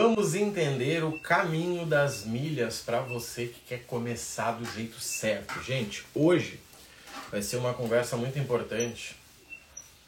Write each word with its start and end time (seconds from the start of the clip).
Vamos 0.00 0.36
entender 0.36 1.02
o 1.02 1.18
caminho 1.18 1.84
das 1.84 2.24
milhas 2.24 2.80
para 2.80 3.00
você 3.00 3.46
que 3.46 3.58
quer 3.66 3.84
começar 3.84 4.52
do 4.52 4.64
jeito 4.64 5.00
certo. 5.00 5.60
Gente, 5.60 6.06
hoje 6.14 6.60
vai 7.32 7.42
ser 7.42 7.56
uma 7.56 7.74
conversa 7.74 8.16
muito 8.16 8.38
importante 8.38 9.16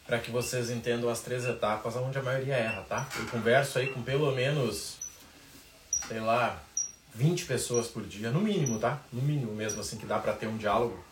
para 0.06 0.20
que 0.20 0.30
vocês 0.30 0.70
entendam 0.70 1.10
as 1.10 1.22
três 1.22 1.44
etapas 1.44 1.96
onde 1.96 2.16
a 2.16 2.22
maioria 2.22 2.54
erra, 2.54 2.82
tá? 2.82 3.08
Eu 3.18 3.26
converso 3.26 3.80
aí 3.80 3.88
com 3.88 4.00
pelo 4.00 4.30
menos, 4.30 4.94
sei 6.06 6.20
lá, 6.20 6.62
20 7.12 7.46
pessoas 7.46 7.88
por 7.88 8.04
dia, 8.04 8.30
no 8.30 8.40
mínimo, 8.40 8.78
tá? 8.78 9.02
No 9.12 9.20
mínimo 9.20 9.52
mesmo, 9.52 9.80
assim, 9.80 9.98
que 9.98 10.06
dá 10.06 10.20
para 10.20 10.34
ter 10.34 10.46
um 10.46 10.56
diálogo. 10.56 11.04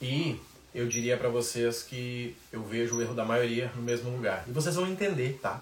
E 0.00 0.40
eu 0.74 0.88
diria 0.88 1.18
para 1.18 1.28
vocês 1.28 1.82
que 1.82 2.34
eu 2.50 2.62
vejo 2.62 2.96
o 2.96 3.02
erro 3.02 3.12
da 3.12 3.26
maioria 3.26 3.70
no 3.76 3.82
mesmo 3.82 4.08
lugar. 4.08 4.44
E 4.48 4.50
vocês 4.50 4.76
vão 4.76 4.86
entender, 4.86 5.38
tá? 5.42 5.60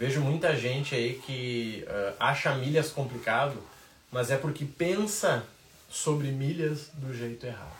Vejo 0.00 0.22
muita 0.22 0.56
gente 0.56 0.94
aí 0.94 1.20
que 1.26 1.84
uh, 1.86 2.14
acha 2.18 2.54
milhas 2.54 2.88
complicado, 2.90 3.62
mas 4.10 4.30
é 4.30 4.36
porque 4.38 4.64
pensa 4.64 5.44
sobre 5.90 6.28
milhas 6.28 6.88
do 6.94 7.12
jeito 7.12 7.44
errado. 7.44 7.76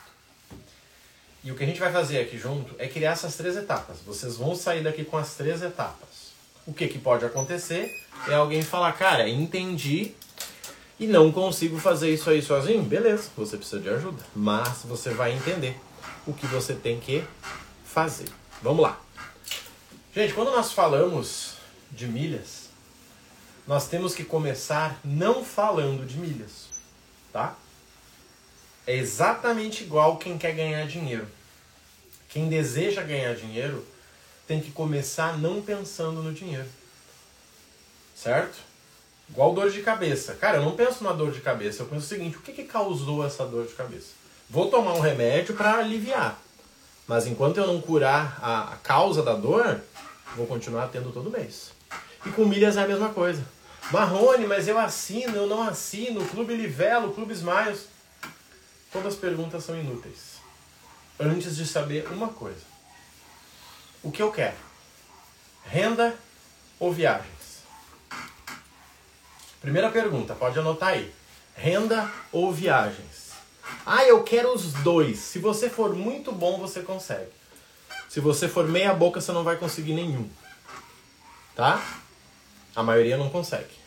E 1.43 1.51
o 1.51 1.55
que 1.55 1.63
a 1.63 1.65
gente 1.65 1.79
vai 1.79 1.91
fazer 1.91 2.19
aqui 2.19 2.37
junto 2.37 2.75
é 2.77 2.87
criar 2.87 3.13
essas 3.13 3.35
três 3.35 3.57
etapas. 3.57 3.97
Vocês 4.05 4.37
vão 4.37 4.53
sair 4.53 4.83
daqui 4.83 5.03
com 5.03 5.17
as 5.17 5.33
três 5.33 5.63
etapas. 5.63 6.31
O 6.67 6.71
que, 6.71 6.87
que 6.87 6.99
pode 6.99 7.25
acontecer 7.25 7.91
é 8.27 8.35
alguém 8.35 8.61
falar, 8.61 8.91
cara, 8.91 9.27
entendi 9.27 10.11
e 10.99 11.07
não 11.07 11.31
consigo 11.31 11.79
fazer 11.79 12.13
isso 12.13 12.29
aí 12.29 12.43
sozinho. 12.43 12.83
Beleza, 12.83 13.31
você 13.35 13.57
precisa 13.57 13.81
de 13.81 13.89
ajuda. 13.89 14.23
Mas 14.35 14.83
você 14.85 15.09
vai 15.09 15.33
entender 15.33 15.75
o 16.27 16.33
que 16.33 16.45
você 16.45 16.75
tem 16.75 16.99
que 16.99 17.23
fazer. 17.83 18.27
Vamos 18.61 18.83
lá. 18.83 19.01
Gente, 20.13 20.35
quando 20.35 20.51
nós 20.51 20.71
falamos 20.71 21.50
de 21.91 22.07
milhas, 22.07 22.69
nós 23.67 23.87
temos 23.87 24.15
que 24.15 24.23
começar 24.23 24.99
não 25.03 25.45
falando 25.45 26.05
de 26.05 26.17
milhas, 26.17 26.69
tá? 27.31 27.55
É 28.87 28.95
exatamente 28.95 29.83
igual 29.83 30.17
quem 30.17 30.37
quer 30.37 30.53
ganhar 30.53 30.87
dinheiro. 30.87 31.27
Quem 32.29 32.49
deseja 32.49 33.03
ganhar 33.03 33.35
dinheiro 33.35 33.85
tem 34.47 34.59
que 34.59 34.71
começar 34.71 35.37
não 35.37 35.61
pensando 35.61 36.23
no 36.23 36.33
dinheiro. 36.33 36.67
Certo? 38.15 38.57
Igual 39.29 39.53
dor 39.53 39.69
de 39.69 39.81
cabeça. 39.81 40.33
Cara, 40.35 40.57
eu 40.57 40.63
não 40.63 40.75
penso 40.75 41.03
na 41.03 41.13
dor 41.13 41.31
de 41.31 41.41
cabeça, 41.41 41.83
eu 41.83 41.87
penso 41.87 42.05
o 42.05 42.09
seguinte: 42.09 42.37
o 42.37 42.41
que, 42.41 42.51
que 42.51 42.63
causou 42.63 43.25
essa 43.25 43.45
dor 43.45 43.65
de 43.65 43.73
cabeça? 43.73 44.09
Vou 44.49 44.69
tomar 44.69 44.93
um 44.93 44.99
remédio 44.99 45.55
para 45.55 45.77
aliviar. 45.77 46.37
Mas 47.07 47.27
enquanto 47.27 47.57
eu 47.57 47.67
não 47.67 47.79
curar 47.81 48.37
a, 48.41 48.73
a 48.73 48.75
causa 48.77 49.23
da 49.23 49.33
dor, 49.33 49.81
vou 50.35 50.45
continuar 50.47 50.87
tendo 50.87 51.11
todo 51.11 51.29
mês. 51.29 51.71
E 52.25 52.29
com 52.29 52.45
milhas 52.45 52.77
é 52.77 52.83
a 52.83 52.87
mesma 52.87 53.09
coisa. 53.09 53.45
Marrone, 53.91 54.45
mas 54.45 54.67
eu 54.67 54.77
assino, 54.77 55.35
eu 55.35 55.47
não 55.47 55.63
assino, 55.63 56.25
Clube 56.27 56.55
Livelo, 56.55 57.13
Clube 57.13 57.33
Smiles. 57.33 57.87
Todas 58.91 59.13
as 59.13 59.19
perguntas 59.19 59.63
são 59.63 59.79
inúteis. 59.79 60.39
Antes 61.19 61.55
de 61.55 61.65
saber 61.65 62.07
uma 62.11 62.29
coisa. 62.29 62.61
O 64.03 64.11
que 64.11 64.21
eu 64.21 64.31
quero? 64.31 64.55
Renda 65.65 66.15
ou 66.79 66.91
viagens? 66.91 67.61
Primeira 69.61 69.91
pergunta, 69.91 70.33
pode 70.33 70.57
anotar 70.57 70.89
aí. 70.89 71.13
Renda 71.55 72.11
ou 72.31 72.51
viagens? 72.51 73.31
Ah, 73.85 74.03
eu 74.03 74.23
quero 74.23 74.53
os 74.53 74.73
dois. 74.73 75.19
Se 75.19 75.39
você 75.39 75.69
for 75.69 75.95
muito 75.95 76.31
bom, 76.31 76.57
você 76.57 76.81
consegue. 76.81 77.31
Se 78.09 78.19
você 78.19 78.47
for 78.47 78.67
meia 78.67 78.93
boca, 78.93 79.21
você 79.21 79.31
não 79.31 79.43
vai 79.43 79.57
conseguir 79.57 79.93
nenhum. 79.93 80.29
Tá? 81.55 81.81
A 82.75 82.83
maioria 82.83 83.17
não 83.17 83.29
consegue. 83.29 83.81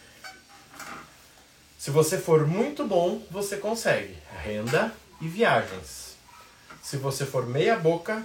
Se 1.79 1.91
você 1.91 2.19
for 2.19 2.47
muito 2.47 2.87
bom, 2.87 3.23
você 3.31 3.57
consegue 3.57 4.17
renda 4.43 4.93
e 5.21 5.29
viagens. 5.29 6.17
Se 6.83 6.97
você 6.97 7.25
for 7.25 7.47
meia 7.47 7.77
boca, 7.77 8.23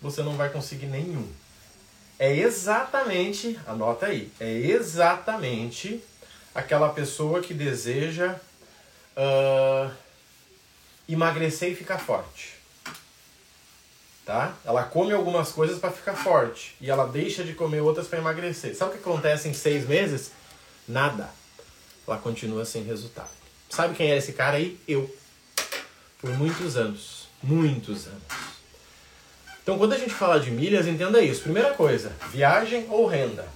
você 0.00 0.22
não 0.22 0.36
vai 0.36 0.50
conseguir 0.50 0.86
nenhum. 0.86 1.28
É 2.18 2.36
exatamente, 2.36 3.58
anota 3.66 4.06
aí, 4.06 4.30
é 4.38 4.50
exatamente 4.52 6.02
aquela 6.54 6.90
pessoa 6.90 7.40
que 7.40 7.54
deseja 7.54 8.36
uh, 9.16 9.90
emagrecer 11.08 11.72
e 11.72 11.74
ficar 11.76 11.98
forte. 11.98 12.59
Tá? 14.30 14.54
Ela 14.64 14.84
come 14.84 15.12
algumas 15.12 15.50
coisas 15.50 15.80
para 15.80 15.90
ficar 15.90 16.14
forte 16.14 16.76
e 16.80 16.88
ela 16.88 17.04
deixa 17.04 17.42
de 17.42 17.52
comer 17.52 17.80
outras 17.80 18.06
para 18.06 18.20
emagrecer. 18.20 18.76
Sabe 18.76 18.92
o 18.92 18.94
que 18.94 19.00
acontece 19.00 19.48
em 19.48 19.52
seis 19.52 19.88
meses? 19.88 20.30
Nada 20.86 21.28
ela 22.06 22.16
continua 22.16 22.64
sem 22.64 22.84
resultado. 22.84 23.32
Sabe 23.68 23.96
quem 23.96 24.06
era 24.06 24.18
esse 24.18 24.32
cara 24.32 24.56
aí? 24.56 24.78
Eu. 24.86 25.12
Por 26.20 26.30
muitos 26.30 26.76
anos. 26.76 27.26
Muitos 27.42 28.06
anos. 28.06 28.22
Então, 29.64 29.76
quando 29.76 29.94
a 29.94 29.98
gente 29.98 30.14
fala 30.14 30.38
de 30.38 30.52
milhas, 30.52 30.86
entenda 30.86 31.20
isso. 31.20 31.42
Primeira 31.42 31.74
coisa, 31.74 32.12
viagem 32.30 32.86
ou 32.88 33.08
renda? 33.08 33.48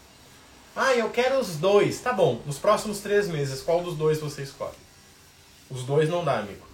Ah, 0.75 0.93
eu 0.97 1.09
quero 1.11 1.39
os 1.39 1.55
dois. 1.57 2.01
Tá 2.01 2.13
bom, 2.13 2.43
nos 2.45 2.59
próximos 2.59 2.99
três 2.99 3.29
meses, 3.29 3.63
qual 3.63 3.81
dos 3.81 3.97
dois 3.97 4.19
você 4.19 4.43
escolhe? 4.43 4.75
Os 5.71 5.85
dois 5.85 6.09
não 6.09 6.25
dá, 6.25 6.41
amigo. 6.41 6.67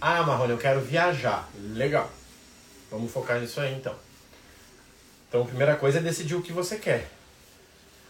Ah, 0.00 0.22
Marrone, 0.22 0.52
eu 0.52 0.58
quero 0.58 0.80
viajar. 0.80 1.46
Legal. 1.74 2.10
Vamos 2.92 3.10
focar 3.10 3.40
nisso 3.40 3.58
aí, 3.58 3.74
então. 3.74 3.96
Então, 5.26 5.42
a 5.42 5.46
primeira 5.46 5.76
coisa 5.76 5.98
é 5.98 6.02
decidir 6.02 6.34
o 6.34 6.42
que 6.42 6.52
você 6.52 6.76
quer. 6.76 7.08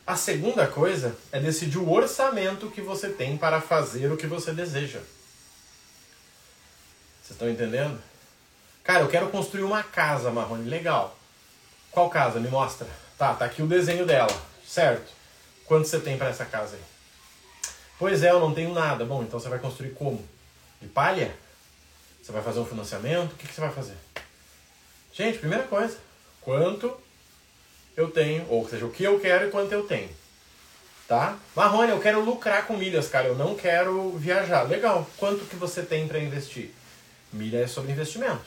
A 0.04 0.16
segunda 0.16 0.66
coisa 0.66 1.16
é 1.30 1.38
decidir 1.38 1.78
o 1.78 1.88
orçamento 1.88 2.68
que 2.68 2.80
você 2.80 3.08
tem 3.08 3.38
para 3.38 3.60
fazer 3.60 4.10
o 4.10 4.16
que 4.16 4.26
você 4.26 4.52
deseja. 4.52 4.98
Vocês 7.22 7.30
estão 7.30 7.48
entendendo? 7.48 8.02
Cara, 8.82 9.04
eu 9.04 9.08
quero 9.08 9.28
construir 9.30 9.62
uma 9.62 9.84
casa, 9.84 10.32
Marrone. 10.32 10.68
Legal. 10.68 11.16
Qual 11.92 12.10
casa? 12.10 12.40
Me 12.40 12.48
mostra. 12.48 12.88
Tá, 13.16 13.34
tá 13.34 13.44
aqui 13.44 13.62
o 13.62 13.68
desenho 13.68 14.04
dela. 14.04 14.36
Certo. 14.66 15.12
Quanto 15.64 15.86
você 15.86 16.00
tem 16.00 16.18
para 16.18 16.30
essa 16.30 16.44
casa 16.44 16.74
aí? 16.74 16.82
Pois 18.00 18.24
é, 18.24 18.30
eu 18.30 18.40
não 18.40 18.52
tenho 18.52 18.74
nada. 18.74 19.04
Bom, 19.04 19.22
então 19.22 19.38
você 19.38 19.48
vai 19.48 19.60
construir 19.60 19.90
como? 19.90 20.28
De 20.80 20.88
palha? 20.88 21.32
Você 22.20 22.32
vai 22.32 22.42
fazer 22.42 22.58
um 22.58 22.66
financiamento? 22.66 23.34
O 23.34 23.36
que, 23.36 23.46
que 23.46 23.54
você 23.54 23.60
vai 23.60 23.70
fazer? 23.70 23.94
Gente, 25.12 25.38
primeira 25.38 25.64
coisa. 25.64 25.98
Quanto 26.40 26.96
eu 27.96 28.10
tenho, 28.10 28.46
ou 28.48 28.68
seja, 28.68 28.86
o 28.86 28.90
que 28.90 29.04
eu 29.04 29.20
quero 29.20 29.48
e 29.48 29.50
quanto 29.50 29.72
eu 29.72 29.86
tenho. 29.86 30.10
Tá? 31.06 31.38
Marrone, 31.54 31.90
eu 31.90 32.00
quero 32.00 32.24
lucrar 32.24 32.66
com 32.66 32.76
milhas, 32.76 33.08
cara, 33.08 33.28
eu 33.28 33.36
não 33.36 33.54
quero 33.54 34.10
viajar. 34.16 34.62
Legal, 34.62 35.06
quanto 35.18 35.44
que 35.44 35.56
você 35.56 35.82
tem 35.82 36.08
para 36.08 36.18
investir? 36.18 36.70
Milha 37.32 37.58
é 37.58 37.66
sobre 37.66 37.92
investimento. 37.92 38.44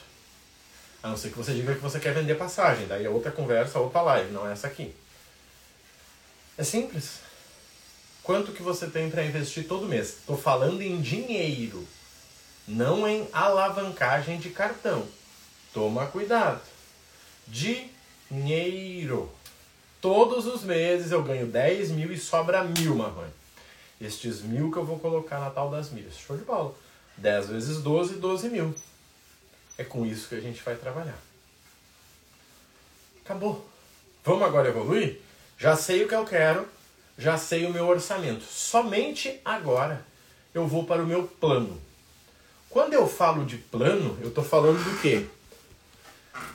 A 1.04 1.10
não 1.10 1.18
ser 1.18 1.30
que 1.30 1.38
você 1.38 1.54
diga 1.54 1.76
que 1.76 1.82
você 1.82 2.00
quer 2.00 2.14
vender 2.14 2.34
passagem, 2.36 2.88
daí 2.88 3.06
é 3.06 3.10
outra 3.10 3.32
conversa, 3.32 3.78
outra 3.78 4.02
live, 4.02 4.32
não 4.32 4.48
é 4.48 4.54
essa 4.54 4.66
aqui. 4.66 4.96
É 6.58 6.64
simples. 6.64 7.20
Quanto 8.24 8.52
que 8.52 8.64
você 8.64 8.88
tem 8.88 9.12
para 9.12 9.24
investir 9.24 9.68
todo 9.68 9.86
mês? 9.86 10.18
Estou 10.18 10.36
falando 10.36 10.82
em 10.82 11.00
dinheiro, 11.00 11.88
não 12.68 13.08
em 13.08 13.28
alavancagem 13.32 14.40
de 14.40 14.50
cartão. 14.50 15.08
Toma 15.76 16.08
cuidado. 16.08 16.62
Dinheiro. 18.30 19.30
Todos 20.00 20.48
os 20.48 20.64
meses 20.64 21.12
eu 21.12 21.22
ganho 21.22 21.48
10 21.48 21.92
mil 21.92 22.14
e 22.14 22.18
sobra 22.18 22.64
mil, 22.64 22.96
Marrone. 22.96 23.34
Estes 24.00 24.42
mil 24.42 24.72
que 24.72 24.78
eu 24.78 24.86
vou 24.86 24.98
colocar 24.98 25.38
na 25.42 25.50
tal 25.50 25.70
das 25.70 25.90
milhas. 25.90 26.16
Show 26.16 26.38
de 26.38 26.46
bola. 26.46 26.74
10 27.18 27.50
vezes 27.50 27.82
12, 27.82 28.16
12 28.16 28.50
mil. 28.50 28.74
É 29.78 29.84
com 29.84 30.06
isso 30.06 30.30
que 30.30 30.36
a 30.36 30.40
gente 30.40 30.64
vai 30.64 30.78
trabalhar. 30.78 31.20
Acabou. 33.26 33.68
Vamos 34.24 34.44
agora 34.44 34.70
evoluir? 34.70 35.20
Já 35.58 35.76
sei 35.76 36.06
o 36.06 36.08
que 36.08 36.16
eu 36.16 36.24
quero, 36.24 36.66
já 37.18 37.38
sei 37.38 37.66
o 37.66 37.74
meu 37.74 37.86
orçamento. 37.86 38.46
Somente 38.46 39.42
agora 39.44 40.06
eu 40.54 40.66
vou 40.66 40.86
para 40.86 41.04
o 41.04 41.06
meu 41.06 41.28
plano. 41.28 41.82
Quando 42.70 42.94
eu 42.94 43.06
falo 43.10 43.44
de 43.44 43.58
plano, 43.58 44.18
eu 44.22 44.30
estou 44.30 44.44
falando 44.44 44.82
do 44.82 45.02
quê? 45.02 45.28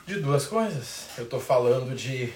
De 0.05 0.19
duas 0.19 0.45
coisas. 0.45 1.07
Eu 1.17 1.23
estou 1.23 1.39
falando 1.39 1.95
de 1.95 2.33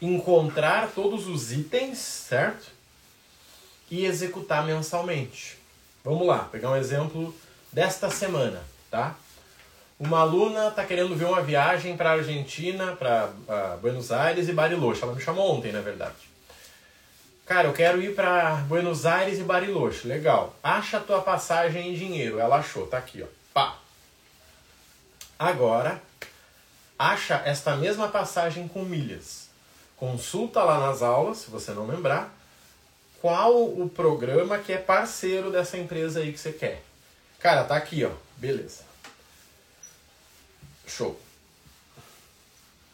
encontrar 0.00 0.90
todos 0.94 1.26
os 1.26 1.52
itens, 1.52 1.98
certo? 1.98 2.68
E 3.90 4.04
executar 4.04 4.64
mensalmente. 4.64 5.58
Vamos 6.04 6.26
lá, 6.26 6.40
pegar 6.44 6.70
um 6.70 6.76
exemplo 6.76 7.34
desta 7.72 8.10
semana, 8.10 8.62
tá? 8.90 9.14
Uma 9.98 10.20
aluna 10.20 10.68
está 10.68 10.84
querendo 10.84 11.14
ver 11.14 11.26
uma 11.26 11.42
viagem 11.42 11.94
para 11.94 12.10
a 12.10 12.14
Argentina, 12.14 12.96
para 12.96 13.28
Buenos 13.82 14.10
Aires 14.10 14.48
e 14.48 14.52
Bariloche. 14.52 15.02
Ela 15.02 15.14
me 15.14 15.20
chamou 15.20 15.56
ontem, 15.56 15.72
na 15.72 15.82
verdade. 15.82 16.30
Cara, 17.44 17.68
eu 17.68 17.72
quero 17.74 18.00
ir 18.00 18.14
para 18.14 18.54
Buenos 18.66 19.04
Aires 19.04 19.38
e 19.38 19.42
Bariloche. 19.42 20.08
Legal. 20.08 20.56
Acha 20.62 20.96
a 20.96 21.00
tua 21.00 21.20
passagem 21.20 21.90
em 21.90 21.94
dinheiro. 21.94 22.38
Ela 22.38 22.56
achou, 22.56 22.86
tá 22.86 22.96
aqui, 22.96 23.22
ó. 23.22 23.26
Pá. 23.52 23.76
Agora, 25.38 26.00
acha 27.00 27.40
esta 27.46 27.74
mesma 27.76 28.08
passagem 28.08 28.68
com 28.68 28.84
milhas. 28.84 29.48
Consulta 29.96 30.62
lá 30.62 30.78
nas 30.78 31.00
aulas, 31.00 31.38
se 31.38 31.50
você 31.50 31.70
não 31.70 31.86
lembrar, 31.86 32.30
qual 33.22 33.64
o 33.64 33.88
programa 33.88 34.58
que 34.58 34.70
é 34.70 34.76
parceiro 34.76 35.50
dessa 35.50 35.78
empresa 35.78 36.20
aí 36.20 36.30
que 36.30 36.38
você 36.38 36.52
quer. 36.52 36.82
Cara, 37.38 37.64
tá 37.64 37.74
aqui, 37.74 38.04
ó. 38.04 38.10
Beleza. 38.36 38.82
Show. 40.86 41.18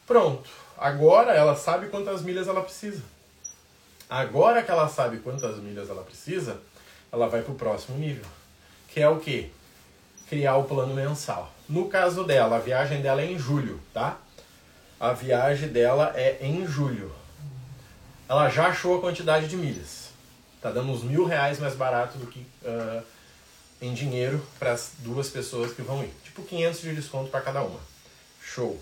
Pronto. 0.07 0.49
Agora 0.79 1.33
ela 1.33 1.57
sabe 1.57 1.89
quantas 1.89 2.23
milhas 2.23 2.47
ela 2.47 2.63
precisa. 2.63 3.03
Agora 4.09 4.63
que 4.63 4.71
ela 4.71 4.89
sabe 4.89 5.19
quantas 5.19 5.57
milhas 5.57 5.91
ela 5.91 6.05
precisa, 6.05 6.61
ela 7.11 7.29
vai 7.29 7.43
para 7.43 7.53
o 7.53 7.57
próximo 7.57 7.99
nível. 7.99 8.27
Que 8.87 9.01
é 9.01 9.09
o 9.09 9.19
quê? 9.19 9.51
Criar 10.29 10.59
o 10.59 10.65
plano 10.65 10.95
mensal. 10.95 11.56
No 11.69 11.89
caso 11.89 12.25
dela, 12.25 12.57
a 12.57 12.61
viagem 12.61 13.03
dela 13.03 13.21
é 13.21 13.27
em 13.27 13.39
julho, 13.39 13.81
tá? 13.93 14.19
A 15.01 15.13
viagem 15.13 15.69
dela 15.69 16.13
é 16.15 16.39
em 16.41 16.67
julho. 16.67 17.13
Ela 18.29 18.49
já 18.49 18.69
achou 18.69 18.97
a 18.97 19.01
quantidade 19.01 19.49
de 19.49 19.57
milhas. 19.57 20.11
Tá 20.61 20.71
dando 20.71 20.91
uns 20.91 21.03
mil 21.03 21.25
reais 21.25 21.59
mais 21.59 21.75
barato 21.75 22.19
do 22.19 22.27
que 22.27 22.41
uh, 22.63 23.03
em 23.81 23.93
dinheiro 23.93 24.45
para 24.59 24.73
as 24.73 24.93
duas 24.99 25.29
pessoas 25.29 25.73
que 25.73 25.83
vão 25.83 26.03
ir. 26.03 26.13
Tipo 26.25 26.43
500 26.43 26.81
de 26.81 26.95
desconto 26.95 27.31
para 27.31 27.41
cada 27.41 27.63
uma. 27.63 27.81
Show. 28.41 28.81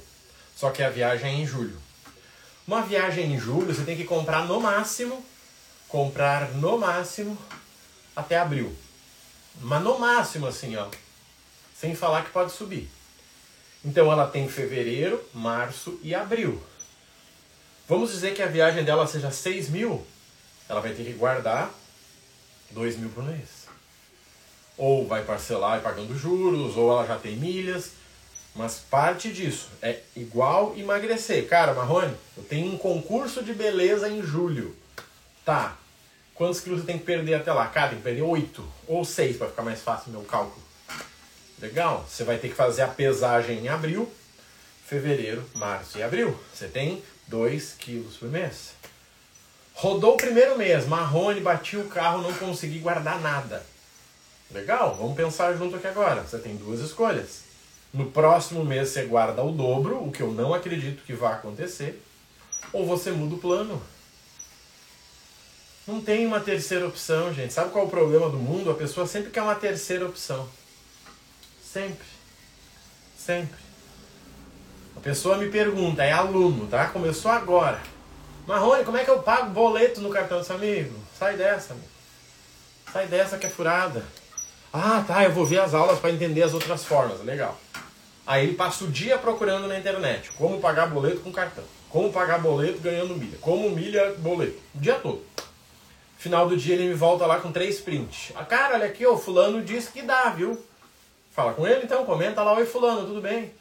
Só 0.56 0.70
que 0.70 0.82
a 0.82 0.90
viagem 0.90 1.30
é 1.30 1.34
em 1.34 1.46
julho. 1.46 1.78
Uma 2.66 2.82
viagem 2.82 3.32
em 3.32 3.38
julho 3.38 3.74
você 3.74 3.82
tem 3.82 3.96
que 3.96 4.04
comprar 4.04 4.46
no 4.46 4.60
máximo, 4.60 5.24
comprar 5.88 6.50
no 6.52 6.78
máximo 6.78 7.36
até 8.14 8.38
abril. 8.38 8.74
Mas 9.60 9.82
no 9.82 9.98
máximo 9.98 10.46
assim, 10.46 10.76
ó. 10.76 10.86
Sem 11.74 11.94
falar 11.94 12.24
que 12.24 12.30
pode 12.30 12.52
subir. 12.52 12.88
Então 13.84 14.10
ela 14.10 14.26
tem 14.26 14.48
fevereiro, 14.48 15.22
março 15.34 15.98
e 16.02 16.14
abril. 16.14 16.62
Vamos 17.86 18.12
dizer 18.12 18.32
que 18.32 18.42
a 18.42 18.46
viagem 18.46 18.82
dela 18.82 19.06
seja 19.06 19.30
6 19.30 19.68
mil, 19.68 20.06
ela 20.68 20.80
vai 20.80 20.94
ter 20.94 21.04
que 21.04 21.12
guardar 21.12 21.70
2 22.70 22.96
mil 22.96 23.10
por 23.10 23.22
mês. 23.22 23.66
Ou 24.78 25.06
vai 25.06 25.22
parcelar 25.22 25.82
pagando 25.82 26.18
juros, 26.18 26.76
ou 26.76 26.90
ela 26.90 27.06
já 27.06 27.18
tem 27.18 27.36
milhas. 27.36 27.90
Mas 28.54 28.78
parte 28.78 29.32
disso 29.32 29.68
é 29.82 30.00
igual 30.16 30.74
emagrecer. 30.76 31.46
Cara, 31.48 31.74
Marrone, 31.74 32.16
eu 32.36 32.42
tenho 32.44 32.72
um 32.72 32.78
concurso 32.78 33.42
de 33.42 33.52
beleza 33.52 34.08
em 34.08 34.22
julho. 34.22 34.74
Tá. 35.44 35.76
Quantos 36.34 36.60
quilos 36.60 36.80
você 36.80 36.86
tem 36.86 36.98
que 36.98 37.04
perder 37.04 37.34
até 37.34 37.52
lá? 37.52 37.66
Cara, 37.66 37.90
tem 37.90 37.98
que 37.98 38.04
perder 38.04 38.22
8 38.22 38.64
ou 38.88 39.04
6 39.04 39.36
para 39.36 39.48
ficar 39.48 39.62
mais 39.62 39.82
fácil 39.82 40.08
o 40.08 40.12
meu 40.12 40.22
cálculo. 40.22 40.63
Legal? 41.60 42.04
Você 42.08 42.24
vai 42.24 42.38
ter 42.38 42.48
que 42.48 42.54
fazer 42.54 42.82
a 42.82 42.88
pesagem 42.88 43.60
em 43.60 43.68
abril, 43.68 44.10
fevereiro, 44.86 45.44
março 45.54 45.98
e 45.98 46.02
abril. 46.02 46.38
Você 46.52 46.68
tem 46.68 47.02
2 47.28 47.74
quilos 47.78 48.16
por 48.16 48.28
mês. 48.28 48.72
Rodou 49.74 50.14
o 50.14 50.16
primeiro 50.16 50.56
mês, 50.56 50.86
Marrone, 50.86 51.40
bati 51.40 51.76
o 51.76 51.88
carro, 51.88 52.22
não 52.22 52.32
consegui 52.34 52.78
guardar 52.78 53.20
nada. 53.20 53.64
Legal? 54.50 54.94
Vamos 54.94 55.16
pensar 55.16 55.54
junto 55.54 55.76
aqui 55.76 55.86
agora. 55.86 56.22
Você 56.22 56.38
tem 56.38 56.56
duas 56.56 56.80
escolhas 56.80 57.44
no 57.94 58.10
próximo 58.10 58.64
mês 58.64 58.88
você 58.88 59.04
guarda 59.04 59.42
o 59.44 59.52
dobro, 59.52 60.04
o 60.04 60.10
que 60.10 60.20
eu 60.20 60.32
não 60.32 60.52
acredito 60.52 61.04
que 61.04 61.12
vá 61.12 61.34
acontecer, 61.34 62.02
ou 62.72 62.84
você 62.84 63.12
muda 63.12 63.36
o 63.36 63.38
plano. 63.38 63.80
Não 65.86 66.00
tem 66.00 66.26
uma 66.26 66.40
terceira 66.40 66.88
opção, 66.88 67.32
gente. 67.32 67.52
Sabe 67.52 67.70
qual 67.70 67.84
é 67.84 67.86
o 67.86 67.90
problema 67.90 68.28
do 68.28 68.36
mundo? 68.36 68.70
A 68.70 68.74
pessoa 68.74 69.06
sempre 69.06 69.30
quer 69.30 69.42
uma 69.42 69.54
terceira 69.54 70.06
opção. 70.06 70.48
Sempre. 71.74 72.06
Sempre. 73.18 73.58
A 74.96 75.00
pessoa 75.00 75.36
me 75.36 75.48
pergunta, 75.48 76.04
é 76.04 76.12
aluno, 76.12 76.68
tá? 76.68 76.86
Começou 76.86 77.32
agora. 77.32 77.82
Marrone, 78.46 78.84
como 78.84 78.96
é 78.96 79.02
que 79.02 79.10
eu 79.10 79.18
pago 79.18 79.50
boleto 79.50 80.00
no 80.00 80.08
cartão 80.08 80.38
desse 80.38 80.52
amigo? 80.52 80.94
Sai 81.18 81.36
dessa, 81.36 81.72
amigo. 81.72 81.88
Sai 82.92 83.08
dessa 83.08 83.38
que 83.38 83.46
é 83.46 83.50
furada. 83.50 84.04
Ah, 84.72 85.02
tá, 85.04 85.24
eu 85.24 85.32
vou 85.32 85.44
ver 85.44 85.58
as 85.58 85.74
aulas 85.74 85.98
para 85.98 86.12
entender 86.12 86.44
as 86.44 86.54
outras 86.54 86.84
formas. 86.84 87.20
Legal. 87.24 87.58
Aí 88.24 88.44
ele 88.44 88.54
passa 88.54 88.84
o 88.84 88.88
dia 88.88 89.18
procurando 89.18 89.66
na 89.66 89.76
internet 89.76 90.30
como 90.38 90.60
pagar 90.60 90.86
boleto 90.86 91.22
com 91.22 91.32
cartão, 91.32 91.64
como 91.90 92.12
pagar 92.12 92.38
boleto 92.38 92.78
ganhando 92.78 93.16
milha, 93.16 93.36
como 93.40 93.68
milha 93.70 94.14
boleto, 94.18 94.60
o 94.76 94.78
dia 94.78 94.94
todo. 94.94 95.26
Final 96.18 96.48
do 96.48 96.56
dia 96.56 96.76
ele 96.76 96.86
me 96.86 96.94
volta 96.94 97.26
lá 97.26 97.40
com 97.40 97.50
três 97.50 97.80
prints. 97.80 98.30
Ah, 98.36 98.44
cara, 98.44 98.76
olha 98.76 98.86
aqui, 98.86 99.04
o 99.04 99.18
fulano 99.18 99.60
disse 99.60 99.90
que 99.90 100.02
dá, 100.02 100.30
viu? 100.30 100.64
Fala 101.34 101.52
com 101.52 101.66
ele 101.66 101.84
então, 101.84 102.06
comenta 102.06 102.44
lá, 102.44 102.52
oi 102.54 102.64
fulano, 102.64 103.08
tudo 103.08 103.20
bem? 103.20 103.52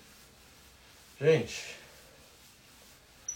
Gente, 1.19 1.75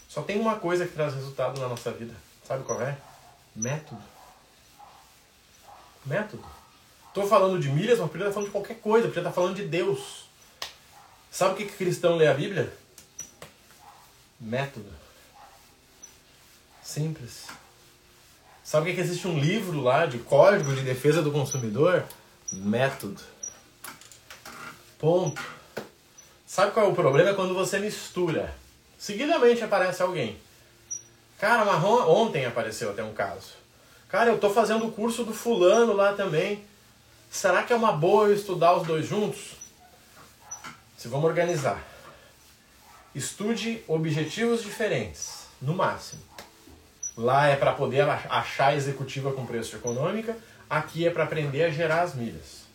só 0.08 0.22
tem 0.22 0.40
uma 0.40 0.60
coisa 0.60 0.86
que 0.86 0.94
traz 0.94 1.16
resultado 1.16 1.60
na 1.60 1.68
nossa 1.68 1.92
vida. 1.92 2.14
Sabe 2.48 2.64
qual 2.64 2.80
é? 2.80 2.96
Método. 3.56 4.02
Método. 6.06 6.46
Tô 7.16 7.26
falando 7.26 7.60
de 7.60 7.70
milhas, 7.70 7.98
mas 7.98 8.12
podia 8.12 8.26
estar 8.26 8.34
falando 8.34 8.50
de 8.50 8.52
qualquer 8.52 8.80
coisa, 8.80 9.08
podia 9.08 9.22
estar 9.22 9.32
falando 9.32 9.56
de 9.56 9.66
Deus. 9.66 10.28
Sabe 11.32 11.54
o 11.54 11.58
que, 11.58 11.66
que 11.66 11.76
cristão 11.76 12.16
lê 12.16 12.28
a 12.28 12.34
Bíblia? 12.36 12.72
Método. 14.40 14.94
Simples. 16.84 17.48
Sabe 18.64 18.84
o 18.84 18.90
que, 18.90 18.96
que 18.96 19.02
existe 19.02 19.28
um 19.28 19.40
livro 19.40 19.82
lá 19.82 20.06
de 20.06 20.20
código 20.20 20.76
de 20.76 20.82
defesa 20.82 21.24
do 21.24 21.32
consumidor? 21.32 22.06
Método. 22.52 23.22
Ponto. 24.98 25.44
Sabe 26.46 26.72
qual 26.72 26.88
é 26.88 26.90
o 26.90 26.96
problema? 26.96 27.30
É 27.30 27.34
quando 27.34 27.54
você 27.54 27.78
mistura. 27.78 28.56
Seguidamente 28.98 29.64
aparece 29.64 30.02
alguém. 30.02 30.38
Cara, 31.38 31.64
marrom, 31.64 32.00
ontem 32.10 32.46
apareceu 32.46 32.90
até 32.90 33.04
um 33.04 33.14
caso. 33.14 33.52
Cara, 34.10 34.32
eu 34.32 34.40
tô 34.40 34.50
fazendo 34.50 34.88
o 34.88 34.92
curso 34.92 35.24
do 35.24 35.34
fulano 35.34 35.94
lá 35.94 36.14
também. 36.14 36.66
Será 37.30 37.62
que 37.62 37.72
é 37.72 37.76
uma 37.76 37.92
boa 37.92 38.28
eu 38.28 38.34
estudar 38.34 38.76
os 38.76 38.88
dois 38.88 39.06
juntos? 39.06 39.52
Se 40.98 41.08
vamos 41.08 41.26
organizar. 41.26 41.80
Estude 43.14 43.84
objetivos 43.88 44.64
diferentes, 44.64 45.46
no 45.62 45.76
máximo. 45.76 46.22
Lá 47.16 47.48
é 47.48 47.56
para 47.56 47.74
poder 47.74 48.08
achar 48.30 48.68
a 48.68 48.76
executiva 48.76 49.32
com 49.32 49.46
preço 49.46 49.76
econômica, 49.76 50.36
aqui 50.70 51.06
é 51.06 51.10
para 51.10 51.24
aprender 51.24 51.64
a 51.66 51.70
gerar 51.70 52.02
as 52.02 52.16
milhas. 52.16 52.67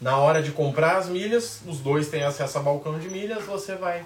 Na 0.00 0.18
hora 0.18 0.42
de 0.42 0.50
comprar 0.52 0.96
as 0.96 1.08
milhas, 1.08 1.60
os 1.66 1.80
dois 1.80 2.08
têm 2.08 2.22
acesso 2.22 2.58
a 2.58 2.62
balcão 2.62 2.98
de 2.98 3.08
milhas, 3.08 3.44
você 3.44 3.74
vai 3.74 4.04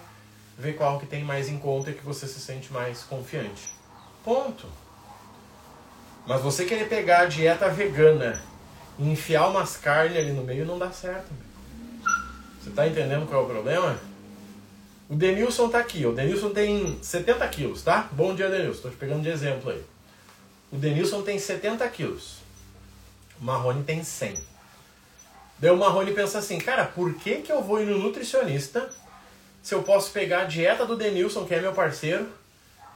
ver 0.57 0.75
qual 0.75 0.99
que 0.99 1.07
tem 1.07 1.25
mais 1.25 1.49
em 1.49 1.59
conta 1.59 1.91
e 1.91 1.95
que 1.95 2.05
você 2.05 2.27
se 2.27 2.41
sente 2.41 2.73
mais 2.73 3.03
confiante. 3.05 3.69
Ponto. 4.25 4.67
Mas 6.27 6.41
você 6.41 6.65
querer 6.65 6.89
pegar 6.89 7.21
a 7.21 7.27
dieta 7.27 7.69
vegana 7.69 8.41
e 8.99 9.09
enfiar 9.09 9.49
umas 9.49 9.77
carnes 9.77 10.19
ali 10.19 10.33
no 10.33 10.43
meio 10.43 10.67
não 10.67 10.79
dá 10.79 10.91
certo. 10.91 11.29
Você 12.61 12.71
tá 12.71 12.87
entendendo 12.87 13.27
qual 13.27 13.43
é 13.43 13.45
o 13.45 13.49
problema? 13.49 13.99
O 15.09 15.15
Denilson 15.15 15.69
tá 15.71 15.79
aqui. 15.79 16.05
O 16.05 16.13
Denilson 16.13 16.51
tem 16.51 16.99
70 17.03 17.49
quilos, 17.49 17.83
tá? 17.83 18.09
Bom 18.13 18.35
dia, 18.35 18.51
Denilson. 18.51 18.83
Tô 18.83 18.91
te 18.91 18.97
pegando 18.97 19.23
de 19.23 19.31
exemplo 19.31 19.71
aí. 19.71 19.83
O 20.71 20.77
Denilson 20.77 21.23
tem 21.23 21.39
70 21.39 21.89
quilos. 21.89 22.37
O 23.41 23.45
Marrone 23.45 23.85
tem 23.85 24.05
100. 24.05 24.35
Daí 25.59 25.71
o 25.71 25.77
Marrone 25.77 26.13
pensa 26.13 26.39
assim, 26.39 26.59
cara, 26.59 26.85
por 26.85 27.15
que, 27.15 27.37
que 27.37 27.51
eu 27.51 27.63
vou 27.63 27.81
ir 27.81 27.87
no 27.87 27.99
nutricionista 27.99 28.89
se 29.63 29.75
eu 29.75 29.83
posso 29.83 30.13
pegar 30.13 30.43
a 30.43 30.45
dieta 30.45 30.87
do 30.87 30.97
Denilson, 30.97 31.45
que 31.45 31.55
é 31.55 31.61
meu 31.61 31.73
parceiro, 31.73 32.29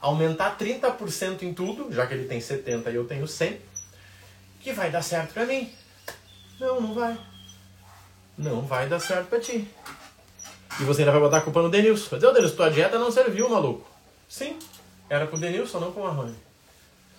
aumentar 0.01 0.57
30% 0.57 1.43
em 1.43 1.53
tudo, 1.53 1.93
já 1.93 2.07
que 2.07 2.15
ele 2.15 2.27
tem 2.27 2.41
70 2.41 2.91
e 2.91 2.95
eu 2.95 3.05
tenho 3.05 3.27
100, 3.27 3.61
que 4.61 4.73
vai 4.73 4.91
dar 4.91 5.03
certo 5.03 5.35
pra 5.35 5.45
mim? 5.45 5.73
Não, 6.61 6.81
não 6.81 6.95
vai 6.95 7.19
não 8.37 8.63
vai 8.63 8.89
dar 8.89 9.01
certo 9.01 9.29
pra 9.29 9.41
ti. 9.41 9.69
E 10.81 10.85
você 10.85 11.03
ainda 11.03 11.13
vai 11.13 11.21
botar 11.21 11.39
a 11.39 11.43
culpa 11.43 11.63
no 11.63 11.71
Denilson. 11.71 12.09
Mas, 12.13 12.25
ô 12.25 12.33
Denilson, 12.33 12.57
tua 12.57 12.71
dieta 12.71 12.99
não 12.99 13.11
serviu, 13.11 13.49
maluco. 13.49 13.89
Sim, 14.29 14.59
era 15.09 15.27
pro 15.27 15.39
Denilson, 15.39 15.79
não 15.79 15.93
pro 15.93 16.03
Marrone. 16.03 16.37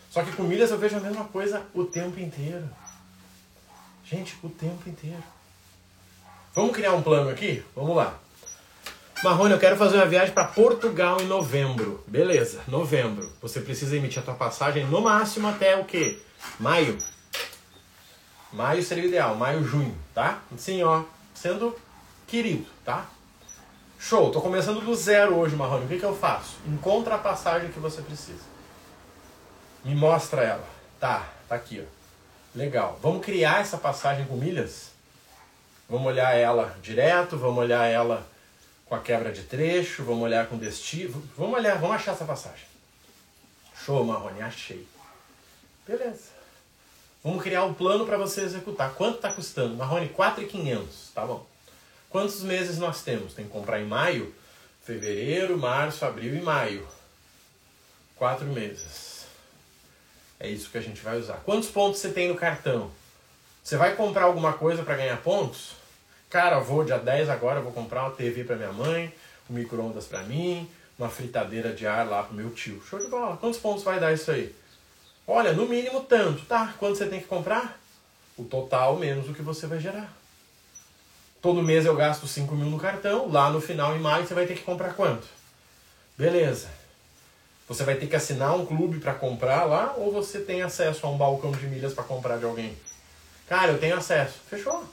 Só 0.10 0.24
que 0.24 0.32
com 0.32 0.44
milhas 0.44 0.72
eu 0.72 0.78
vejo 0.78 0.98
a 0.98 1.00
mesma 1.00 1.26
coisa 1.26 1.62
o 1.74 1.86
tempo 1.86 2.20
inteiro. 2.20 2.68
Gente, 4.04 4.36
o 4.44 4.50
tempo 4.50 4.90
inteiro. 4.90 5.24
Vamos 6.54 6.76
criar 6.76 6.94
um 6.94 7.02
plano 7.02 7.32
aqui? 7.32 7.64
Vamos 7.76 7.96
lá. 7.96 8.14
Marrone, 9.24 9.54
eu 9.54 9.60
quero 9.60 9.76
fazer 9.76 9.96
uma 9.96 10.06
viagem 10.06 10.36
para 10.36 10.46
Portugal 10.46 11.20
em 11.20 11.26
novembro. 11.26 12.04
Beleza, 12.06 12.62
novembro. 12.68 13.32
Você 13.42 13.60
precisa 13.60 13.98
emitir 13.98 14.22
a 14.22 14.26
tua 14.26 14.36
passagem 14.36 14.86
no 14.86 15.02
máximo 15.02 15.48
até 15.48 15.76
o 15.76 15.84
quê? 15.84 16.20
Maio. 16.60 16.96
Maio 18.52 18.84
seria 18.84 19.06
o 19.06 19.08
ideal, 19.08 19.34
maio, 19.34 19.64
junho, 19.64 19.98
tá? 20.14 20.44
Sim, 20.56 20.84
ó, 20.84 21.02
sendo 21.34 21.76
querido, 22.28 22.68
tá? 22.86 23.08
Show, 23.98 24.30
tô 24.30 24.40
começando 24.40 24.80
do 24.80 24.94
zero 24.94 25.36
hoje, 25.36 25.56
Marrone. 25.56 25.86
O 25.86 25.88
que, 25.88 25.98
que 25.98 26.06
eu 26.06 26.16
faço? 26.16 26.58
Encontra 26.68 27.16
a 27.16 27.18
passagem 27.18 27.72
que 27.72 27.80
você 27.80 28.00
precisa. 28.04 28.44
Me 29.84 29.96
mostra 29.96 30.44
ela. 30.44 30.68
Tá, 31.00 31.28
tá 31.50 31.56
aqui, 31.56 31.84
ó. 31.84 32.56
Legal. 32.56 33.00
Vamos 33.02 33.26
criar 33.26 33.62
essa 33.62 33.78
passagem 33.78 34.28
com 34.28 34.36
milhas? 34.36 34.93
Vamos 35.94 36.08
olhar 36.08 36.36
ela 36.36 36.76
direto, 36.82 37.38
vamos 37.38 37.60
olhar 37.60 37.86
ela 37.86 38.28
com 38.88 38.96
a 38.96 39.00
quebra 39.00 39.32
de 39.32 39.44
trecho, 39.44 40.04
vamos 40.04 40.24
olhar 40.24 40.48
com 40.48 40.58
destino. 40.58 41.24
Vamos 41.38 41.54
olhar, 41.54 41.78
vamos 41.78 41.98
achar 41.98 42.14
essa 42.14 42.26
passagem. 42.26 42.66
Show, 43.86 44.04
Marrone, 44.04 44.42
achei. 44.42 44.88
Beleza. 45.88 46.32
Vamos 47.24 47.44
criar 47.44 47.66
um 47.66 47.76
plano 47.76 48.08
para 48.08 48.18
você 48.18 48.42
executar. 48.42 48.96
Quanto 48.96 49.18
está 49.18 49.34
custando? 49.34 49.76
Marrone, 49.76 50.10
4,500. 50.10 51.12
Tá 51.14 51.28
bom. 51.28 51.46
Quantos 52.10 52.42
meses 52.42 52.80
nós 52.80 53.04
temos? 53.04 53.36
Tem 53.36 53.46
que 53.46 53.52
comprar 53.52 53.80
em 53.80 53.86
maio? 53.86 54.34
Fevereiro, 54.82 55.60
março, 55.60 56.06
abril 56.06 56.36
e 56.36 56.42
maio. 56.42 56.88
Quatro 58.16 58.48
meses. 58.48 59.28
É 60.40 60.50
isso 60.50 60.72
que 60.72 60.78
a 60.80 60.82
gente 60.82 61.02
vai 61.02 61.20
usar. 61.20 61.44
Quantos 61.46 61.70
pontos 61.70 62.02
você 62.02 62.10
tem 62.10 62.30
no 62.30 62.36
cartão? 62.36 62.90
Você 63.64 63.78
vai 63.78 63.96
comprar 63.96 64.24
alguma 64.24 64.54
coisa 64.54 64.82
para 64.82 64.96
ganhar 64.96 65.22
pontos? 65.22 65.83
Cara, 66.34 66.58
vou 66.58 66.84
dia 66.84 66.98
10 66.98 67.30
agora, 67.30 67.62
vou 67.62 67.72
comprar 67.72 68.06
uma 68.06 68.10
TV 68.10 68.44
para 68.44 68.56
minha 68.56 68.74
mãe, 68.74 69.14
um 69.48 69.54
micro-ondas 69.54 70.06
para 70.06 70.24
mim, 70.24 70.68
uma 70.98 71.08
fritadeira 71.08 71.72
de 71.72 71.86
ar 71.86 72.10
lá 72.10 72.24
pro 72.24 72.34
meu 72.34 72.50
tio. 72.50 72.82
Show 72.90 72.98
de 72.98 73.06
bola. 73.06 73.38
Quantos 73.38 73.60
pontos 73.60 73.84
vai 73.84 74.00
dar 74.00 74.12
isso 74.12 74.32
aí? 74.32 74.52
Olha, 75.28 75.54
no 75.54 75.68
mínimo 75.68 76.02
tanto. 76.02 76.44
Tá, 76.46 76.74
quanto 76.80 76.98
você 76.98 77.06
tem 77.06 77.20
que 77.20 77.28
comprar? 77.28 77.80
O 78.36 78.44
total 78.44 78.96
menos 78.96 79.30
o 79.30 79.34
que 79.36 79.44
você 79.44 79.68
vai 79.68 79.80
gerar. 79.80 80.12
Todo 81.40 81.62
mês 81.62 81.86
eu 81.86 81.96
gasto 81.96 82.26
5 82.26 82.56
mil 82.56 82.66
no 82.68 82.80
cartão, 82.80 83.32
lá 83.32 83.52
no 83.52 83.62
final, 83.62 83.96
em 83.96 84.00
maio, 84.00 84.26
você 84.26 84.34
vai 84.34 84.48
ter 84.48 84.56
que 84.56 84.64
comprar 84.64 84.96
quanto? 84.96 85.28
Beleza. 86.18 86.68
Você 87.68 87.84
vai 87.84 87.94
ter 87.94 88.08
que 88.08 88.16
assinar 88.16 88.56
um 88.56 88.66
clube 88.66 89.00
para 89.00 89.14
comprar 89.14 89.66
lá 89.66 89.94
ou 89.98 90.12
você 90.12 90.40
tem 90.40 90.64
acesso 90.64 91.06
a 91.06 91.12
um 91.12 91.18
balcão 91.18 91.52
de 91.52 91.68
milhas 91.68 91.94
para 91.94 92.04
comprar 92.04 92.40
de 92.40 92.46
alguém? 92.46 92.76
Cara, 93.48 93.72
eu 93.72 93.78
tenho 93.78 93.96
acesso. 93.96 94.40
Fechou. 94.50 94.84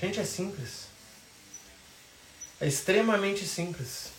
Gente, 0.00 0.18
é 0.18 0.24
simples. 0.24 0.86
É 2.60 2.66
extremamente 2.66 3.46
simples. 3.46 4.10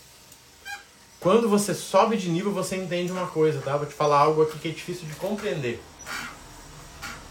Quando 1.19 1.49
você 1.49 1.73
sobe 1.73 2.17
de 2.17 2.29
nível, 2.29 2.51
você 2.51 2.75
entende 2.75 3.11
uma 3.11 3.27
coisa, 3.27 3.61
tá? 3.61 3.77
Vou 3.77 3.87
te 3.87 3.93
falar 3.93 4.19
algo 4.19 4.41
aqui 4.41 4.59
que 4.59 4.67
é 4.69 4.71
difícil 4.71 5.07
de 5.07 5.15
compreender. 5.15 5.81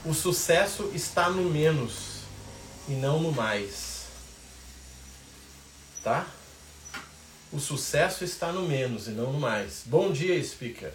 O 0.05 0.15
sucesso 0.15 0.91
está 0.95 1.29
no 1.29 1.51
menos 1.51 2.23
e 2.89 2.93
não 2.93 3.21
no 3.21 3.33
mais. 3.33 4.07
Tá? 6.03 6.27
O 7.53 7.59
sucesso 7.59 8.25
está 8.25 8.53
no 8.53 8.63
menos 8.63 9.09
e 9.09 9.11
não 9.11 9.33
no 9.33 9.41
mais. 9.41 9.83
Bom 9.85 10.11
dia, 10.11 10.43
speaker. 10.43 10.93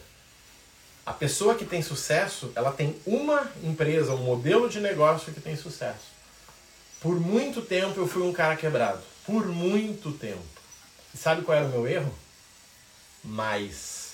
A 1.05 1.13
pessoa 1.13 1.55
que 1.55 1.65
tem 1.65 1.81
sucesso, 1.81 2.51
ela 2.55 2.71
tem 2.71 2.99
uma 3.05 3.51
empresa, 3.63 4.13
um 4.13 4.23
modelo 4.23 4.67
de 4.69 4.79
negócio 4.79 5.33
que 5.33 5.39
tem 5.39 5.55
sucesso. 5.55 6.15
Por 7.05 7.19
muito 7.19 7.61
tempo 7.61 7.99
eu 7.99 8.07
fui 8.07 8.23
um 8.23 8.33
cara 8.33 8.55
quebrado. 8.55 8.99
Por 9.27 9.45
muito 9.45 10.11
tempo. 10.11 10.41
E 11.13 11.17
sabe 11.17 11.43
qual 11.43 11.55
era 11.55 11.67
o 11.67 11.69
meu 11.69 11.87
erro? 11.87 12.11
mais. 13.25 14.13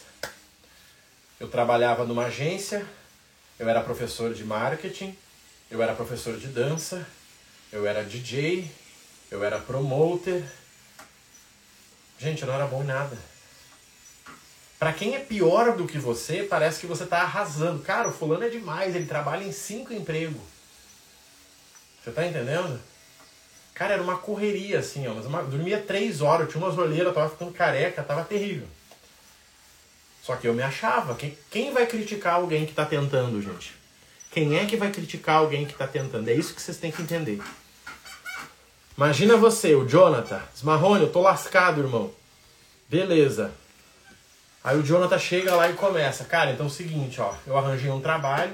Eu 1.40 1.48
trabalhava 1.50 2.06
numa 2.06 2.26
agência, 2.26 2.86
eu 3.60 3.68
era 3.68 3.82
professor 3.82 4.34
de 4.34 4.44
marketing, 4.44 5.18
eu 5.70 5.82
era 5.82 5.94
professor 5.94 6.38
de 6.38 6.48
dança, 6.48 7.06
eu 7.72 7.86
era 7.86 8.04
DJ, 8.04 8.70
eu 9.30 9.44
era 9.44 9.60
promoter. 9.60 10.44
Gente, 12.20 12.42
eu 12.42 12.48
não 12.48 12.56
era 12.56 12.68
bom 12.68 12.84
em 12.84 12.88
nada. 12.88 13.18
Para 14.78 14.94
quem 14.94 15.16
é 15.16 15.20
pior 15.20 15.76
do 15.76 15.88
que 15.88 15.98
você, 15.98 16.44
parece 16.44 16.80
que 16.80 16.88
você 16.88 17.06
tá 17.06 17.22
arrasando. 17.22 17.84
Cara, 17.84 18.10
o 18.10 18.14
fulano 18.14 18.44
é 18.44 18.50
demais, 18.50 18.96
ele 18.96 19.06
trabalha 19.06 19.44
em 19.44 19.52
cinco 19.52 19.94
empregos. 19.94 20.42
Você 22.04 22.12
tá 22.12 22.26
entendendo? 22.26 22.80
Cara, 23.74 23.94
era 23.94 24.04
uma 24.04 24.18
correria 24.18 24.80
assim, 24.80 25.08
ó. 25.08 25.14
Mas 25.14 25.26
uma, 25.26 25.44
dormia 25.44 25.80
três 25.80 26.22
horas, 26.22 26.50
tinha 26.50 26.64
umas 26.64 26.78
olheiras, 26.78 27.14
tava 27.14 27.30
ficando 27.30 27.52
careca, 27.52 28.04
tava 28.04 28.24
terrível. 28.24 28.68
Só 30.22 30.36
que 30.36 30.48
eu 30.48 30.54
me 30.54 30.62
achava. 30.62 31.16
Quem, 31.16 31.38
quem 31.50 31.74
vai 31.74 31.86
criticar 31.86 32.36
alguém 32.36 32.66
que 32.66 32.72
está 32.72 32.86
tentando, 32.86 33.42
gente? 33.42 33.76
Quem 34.32 34.58
é 34.58 34.66
que 34.66 34.78
vai 34.78 34.92
criticar 34.92 35.38
alguém 35.38 35.66
que 35.66 35.74
está 35.74 35.88
tentando? 35.88 36.30
É 36.30 36.34
isso 36.34 36.54
que 36.54 36.62
vocês 36.62 36.78
têm 36.78 36.92
que 36.92 37.02
entender. 37.02 37.42
Imagina 38.96 39.36
você, 39.36 39.74
o 39.76 39.88
Jonathan. 39.88 40.42
Smarrone, 40.56 41.04
eu 41.04 41.12
tô 41.12 41.22
lascado, 41.22 41.82
irmão. 41.82 42.12
Beleza. 42.88 43.52
Aí 44.64 44.78
o 44.78 44.84
Jonathan 44.84 45.18
chega 45.18 45.56
lá 45.56 45.70
e 45.70 45.74
começa. 45.74 46.24
Cara, 46.26 46.52
então 46.52 46.68
é 46.68 46.70
o 46.70 46.72
seguinte, 46.72 47.20
ó. 47.20 47.34
Eu 47.48 47.58
arranjei 47.58 47.90
um 47.90 48.00
trabalho 48.00 48.54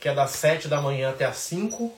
que 0.00 0.08
é 0.08 0.14
das 0.14 0.30
7 0.30 0.68
da 0.68 0.80
manhã 0.80 1.10
até 1.10 1.26
as 1.26 1.36
5. 1.36 1.94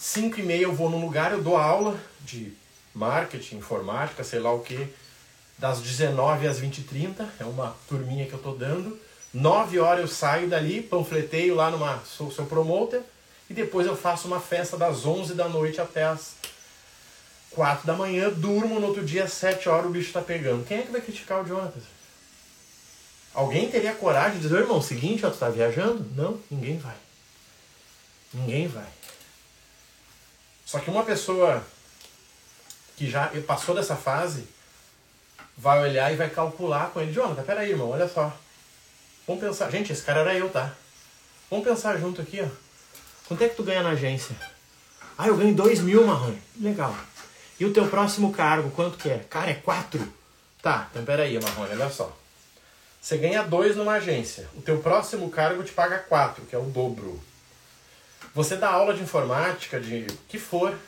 5 0.00 0.40
e 0.40 0.42
meia 0.42 0.62
eu 0.62 0.72
vou 0.72 0.88
num 0.88 1.04
lugar, 1.04 1.30
eu 1.30 1.42
dou 1.42 1.58
aula 1.58 2.00
de 2.22 2.54
marketing, 2.94 3.56
informática, 3.56 4.24
sei 4.24 4.40
lá 4.40 4.50
o 4.50 4.60
que 4.60 4.88
das 5.58 5.82
19 5.82 6.48
às 6.48 6.58
20h30, 6.58 7.28
é 7.38 7.44
uma 7.44 7.76
turminha 7.86 8.24
que 8.24 8.32
eu 8.32 8.38
tô 8.38 8.54
dando. 8.54 8.98
9 9.32 9.78
horas 9.78 10.00
eu 10.00 10.08
saio 10.08 10.48
dali, 10.48 10.80
panfleteio 10.80 11.54
lá 11.54 11.70
numa. 11.70 12.02
Sou 12.06 12.32
seu 12.32 12.46
promoter, 12.46 13.02
e 13.50 13.52
depois 13.52 13.86
eu 13.86 13.94
faço 13.94 14.26
uma 14.26 14.40
festa 14.40 14.78
das 14.78 15.04
11 15.04 15.34
da 15.34 15.50
noite 15.50 15.82
até 15.82 16.04
as 16.04 16.34
4 17.50 17.86
da 17.86 17.92
manhã, 17.92 18.30
durmo 18.30 18.80
no 18.80 18.86
outro 18.86 19.04
dia 19.04 19.24
às 19.24 19.34
7 19.34 19.68
horas 19.68 19.86
o 19.86 19.90
bicho 19.90 20.14
tá 20.14 20.22
pegando. 20.22 20.64
Quem 20.64 20.78
é 20.78 20.82
que 20.82 20.92
vai 20.92 21.02
criticar 21.02 21.42
o 21.42 21.46
Jonathan? 21.46 21.78
Alguém 23.34 23.70
teria 23.70 23.92
coragem 23.92 24.38
de 24.38 24.48
dizer, 24.48 24.60
irmão, 24.60 24.80
seguinte, 24.80 25.26
ó, 25.26 25.30
tu 25.30 25.36
tá 25.36 25.50
viajando? 25.50 26.06
Não, 26.16 26.40
ninguém 26.50 26.78
vai. 26.78 26.96
Ninguém 28.32 28.66
vai. 28.66 28.88
Só 30.70 30.78
que 30.78 30.88
uma 30.88 31.02
pessoa 31.02 31.66
que 32.96 33.10
já 33.10 33.28
passou 33.44 33.74
dessa 33.74 33.96
fase, 33.96 34.46
vai 35.58 35.82
olhar 35.82 36.12
e 36.12 36.16
vai 36.16 36.30
calcular 36.30 36.90
com 36.90 37.00
ele. 37.00 37.12
Jonathan, 37.12 37.42
peraí, 37.42 37.70
irmão, 37.70 37.90
olha 37.90 38.06
só. 38.06 38.32
Vamos 39.26 39.42
pensar. 39.42 39.68
Gente, 39.68 39.92
esse 39.92 40.02
cara 40.04 40.20
era 40.20 40.34
eu, 40.34 40.48
tá? 40.48 40.72
Vamos 41.50 41.66
pensar 41.66 41.98
junto 41.98 42.22
aqui, 42.22 42.40
ó. 42.40 42.48
Quanto 43.26 43.42
é 43.42 43.48
que 43.48 43.56
tu 43.56 43.64
ganha 43.64 43.82
na 43.82 43.90
agência? 43.90 44.36
Ah, 45.18 45.26
eu 45.26 45.36
ganho 45.36 45.52
dois 45.56 45.80
mil, 45.80 46.06
Marrone. 46.06 46.40
Legal. 46.60 46.94
E 47.58 47.64
o 47.64 47.72
teu 47.72 47.88
próximo 47.88 48.32
cargo, 48.32 48.70
quanto 48.70 48.96
que 48.96 49.08
é? 49.08 49.26
Cara, 49.28 49.50
é 49.50 49.54
quatro. 49.54 50.06
Tá, 50.62 50.86
então 50.92 51.04
peraí, 51.04 51.36
Marrone, 51.42 51.72
olha 51.72 51.90
só. 51.90 52.16
Você 53.02 53.16
ganha 53.16 53.42
dois 53.42 53.74
numa 53.74 53.94
agência. 53.94 54.48
O 54.54 54.62
teu 54.62 54.78
próximo 54.78 55.28
cargo 55.30 55.64
te 55.64 55.72
paga 55.72 55.98
quatro, 55.98 56.44
que 56.44 56.54
é 56.54 56.58
o 56.60 56.66
dobro. 56.66 57.20
Você 58.34 58.56
dá 58.56 58.70
aula 58.70 58.94
de 58.94 59.02
informática, 59.02 59.80
de 59.80 60.06
que 60.28 60.38
for, 60.38 60.78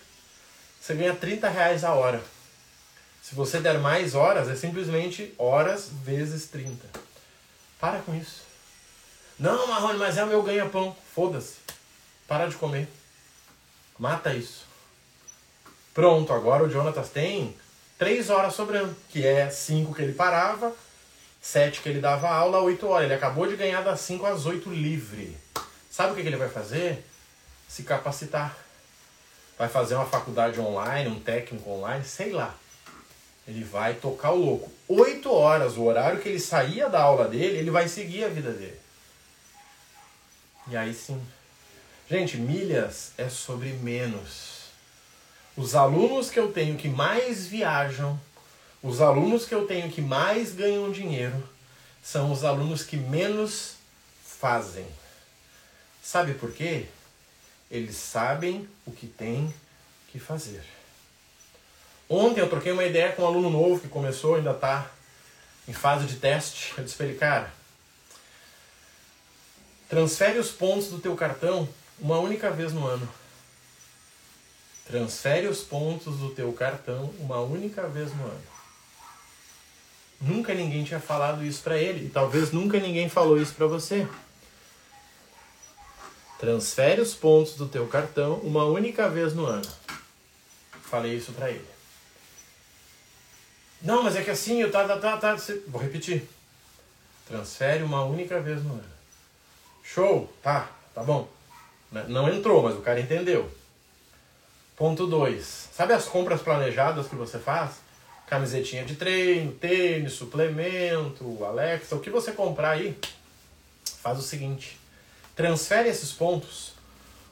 você 0.81 0.95
ganha 0.95 1.15
30 1.15 1.49
reais 1.49 1.85
a 1.85 1.93
hora. 1.93 2.23
Se 3.23 3.35
você 3.35 3.61
der 3.61 3.79
mais 3.79 4.15
horas, 4.15 4.49
é 4.49 4.55
simplesmente 4.55 5.35
horas 5.39 5.89
vezes 6.05 6.47
30. 6.49 6.87
Para 7.81 7.99
com 8.01 8.15
isso. 8.15 8.43
Não, 9.39 9.67
Marrone, 9.67 9.99
mas 9.99 10.17
é 10.17 10.25
o 10.25 10.29
meu 10.29 10.43
ganha-pão. 10.43 10.97
Foda-se. 11.15 11.57
Para 12.29 12.47
de 12.47 12.57
comer. 12.57 12.89
Mata 13.99 14.35
isso. 14.35 14.67
Pronto, 15.95 16.33
agora 16.33 16.65
o 16.65 16.71
Jonatas 16.71 17.11
tem 17.11 17.57
três 17.99 18.31
horas 18.31 18.55
sobrando, 18.55 18.97
que 19.09 19.27
é 19.27 19.51
cinco 19.51 19.95
que 19.95 20.03
ele 20.03 20.15
parava, 20.15 20.75
sete 21.41 21.81
que 21.81 21.89
ele 21.89 22.01
dava 22.01 22.29
aula, 22.29 22.61
oito 22.61 22.87
horas. 22.87 23.05
Ele 23.05 23.15
acabou 23.15 23.47
de 23.47 23.57
ganhar 23.57 23.83
das 23.83 24.01
cinco 24.01 24.27
às 24.27 24.47
oito 24.47 24.71
livre. 24.71 25.37
Sabe 25.91 26.13
o 26.13 26.15
que 26.15 26.23
ele 26.23 26.37
vai 26.37 26.49
fazer? 26.49 27.05
Se 27.73 27.85
capacitar. 27.85 28.55
Vai 29.57 29.67
fazer 29.67 29.95
uma 29.95 30.05
faculdade 30.05 30.61
online, 30.61 31.09
um 31.09 31.19
técnico 31.19 31.71
online, 31.71 32.05
sei 32.05 32.31
lá. 32.31 32.55
Ele 33.49 33.65
vai 33.65 33.95
tocar 33.95 34.33
o 34.33 34.45
louco. 34.45 34.71
Oito 34.87 35.33
horas, 35.33 35.79
o 35.79 35.85
horário 35.85 36.21
que 36.21 36.29
ele 36.29 36.39
saía 36.39 36.91
da 36.91 37.01
aula 37.01 37.27
dele, 37.27 37.57
ele 37.57 37.71
vai 37.71 37.89
seguir 37.89 38.25
a 38.25 38.29
vida 38.29 38.53
dele. 38.53 38.79
E 40.69 40.77
aí 40.77 40.93
sim. 40.93 41.19
Gente, 42.11 42.37
milhas 42.37 43.13
é 43.17 43.31
sobre 43.31 43.71
menos. 43.71 44.67
Os 45.57 45.75
alunos 45.75 46.29
que 46.29 46.39
eu 46.39 46.53
tenho 46.53 46.77
que 46.77 46.89
mais 46.89 47.47
viajam, 47.47 48.21
os 48.83 49.01
alunos 49.01 49.47
que 49.47 49.55
eu 49.55 49.67
tenho 49.67 49.91
que 49.91 50.03
mais 50.03 50.53
ganham 50.53 50.93
dinheiro, 50.93 51.43
são 52.03 52.31
os 52.33 52.45
alunos 52.45 52.83
que 52.83 52.99
menos 52.99 53.77
fazem. 54.23 54.87
Sabe 56.03 56.35
por 56.35 56.53
quê? 56.53 56.87
Eles 57.73 57.97
sabem 57.97 58.69
o 58.85 58.93
que 58.93 59.07
tem 59.07 59.53
que 60.09 60.19
fazer. 60.19 60.63
Ontem 62.07 62.41
eu 62.41 62.51
troquei 62.51 62.71
uma 62.71 62.85
ideia 62.85 63.13
com 63.13 63.23
um 63.23 63.27
aluno 63.27 63.49
novo 63.49 63.81
que 63.81 63.89
começou, 63.89 64.35
ainda 64.35 64.51
está 64.51 64.91
em 65.67 65.73
fase 65.73 66.05
de 66.05 66.17
teste. 66.17 66.75
Eu 66.77 66.85
disse 66.85 66.95
para 66.95 67.07
ele, 67.07 67.17
cara, 67.17 67.51
transfere 69.89 70.39
os 70.39 70.51
pontos 70.51 70.89
do 70.89 70.99
teu 70.99 71.17
cartão 71.17 71.67
uma 71.99 72.19
única 72.19 72.51
vez 72.51 72.75
no 72.75 72.87
ano. 72.87 73.09
Transfere 74.87 75.47
os 75.47 75.63
pontos 75.63 76.19
do 76.19 76.29
teu 76.35 76.53
cartão 76.53 77.15
uma 77.21 77.41
única 77.41 77.89
vez 77.89 78.15
no 78.15 78.25
ano. 78.25 78.43
Nunca 80.21 80.53
ninguém 80.53 80.85
tinha 80.85 81.01
falado 81.01 81.43
isso 81.43 81.63
para 81.63 81.79
ele 81.79 82.05
e 82.05 82.11
talvez 82.11 82.53
nunca 82.53 82.79
ninguém 82.79 83.09
falou 83.09 83.41
isso 83.41 83.55
para 83.55 83.67
você. 83.67 84.07
Transfere 86.43 87.01
os 87.01 87.15
pontos 87.15 87.55
do 87.55 87.69
teu 87.69 87.87
cartão 87.87 88.41
uma 88.41 88.65
única 88.65 89.09
vez 89.09 89.33
no 89.33 89.47
ano. 89.47 89.63
Falei 90.83 91.15
isso 91.15 91.31
para 91.31 91.49
ele. 91.49 91.65
Não, 93.81 94.03
mas 94.03 94.17
é 94.17 94.25
que 94.25 94.31
assim, 94.31 94.61
eu 94.61 94.69
tá, 94.69 94.85
tá, 94.89 94.97
tá, 94.97 95.17
tá. 95.19 95.37
Vou 95.69 95.81
repetir. 95.81 96.29
Transfere 97.29 97.85
uma 97.85 98.05
única 98.05 98.41
vez 98.41 98.61
no 98.65 98.73
ano. 98.73 98.93
Show, 99.85 100.33
tá, 100.43 100.69
tá 100.93 101.05
bom. 101.05 101.29
Né? 101.93 102.07
Não 102.09 102.29
entrou, 102.29 102.61
mas 102.61 102.75
o 102.75 102.81
cara 102.81 102.99
entendeu. 102.99 103.49
Ponto 104.77 105.07
2. 105.07 105.69
Sabe 105.73 105.93
as 105.93 106.07
compras 106.07 106.43
planejadas 106.43 107.07
que 107.07 107.15
você 107.15 107.39
faz? 107.39 107.77
Camisetinha 108.27 108.85
de 108.85 108.97
treino, 108.97 109.53
tênis, 109.53 110.15
suplemento, 110.15 111.45
Alexa, 111.45 111.95
o 111.95 112.01
que 112.01 112.11
você 112.11 112.33
comprar 112.33 112.71
aí, 112.71 112.99
faz 114.03 114.19
o 114.19 114.23
seguinte: 114.23 114.82
transfere 115.35 115.89
esses 115.89 116.13
pontos 116.13 116.73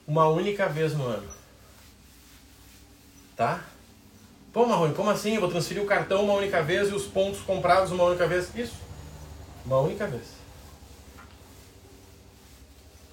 uma 0.06 0.28
única 0.28 0.68
vez 0.68 0.94
no 0.94 1.06
ano. 1.06 1.28
Tá? 3.36 3.64
Pô, 4.52 4.66
Marrone, 4.66 4.94
como 4.94 5.10
assim? 5.10 5.34
Eu 5.34 5.40
vou 5.40 5.50
transferir 5.50 5.82
o 5.82 5.86
cartão 5.86 6.24
uma 6.24 6.34
única 6.34 6.62
vez 6.62 6.88
e 6.88 6.94
os 6.94 7.04
pontos 7.04 7.40
comprados 7.40 7.92
uma 7.92 8.04
única 8.04 8.26
vez? 8.26 8.54
Isso. 8.54 8.76
Uma 9.64 9.78
única 9.78 10.06
vez. 10.06 10.24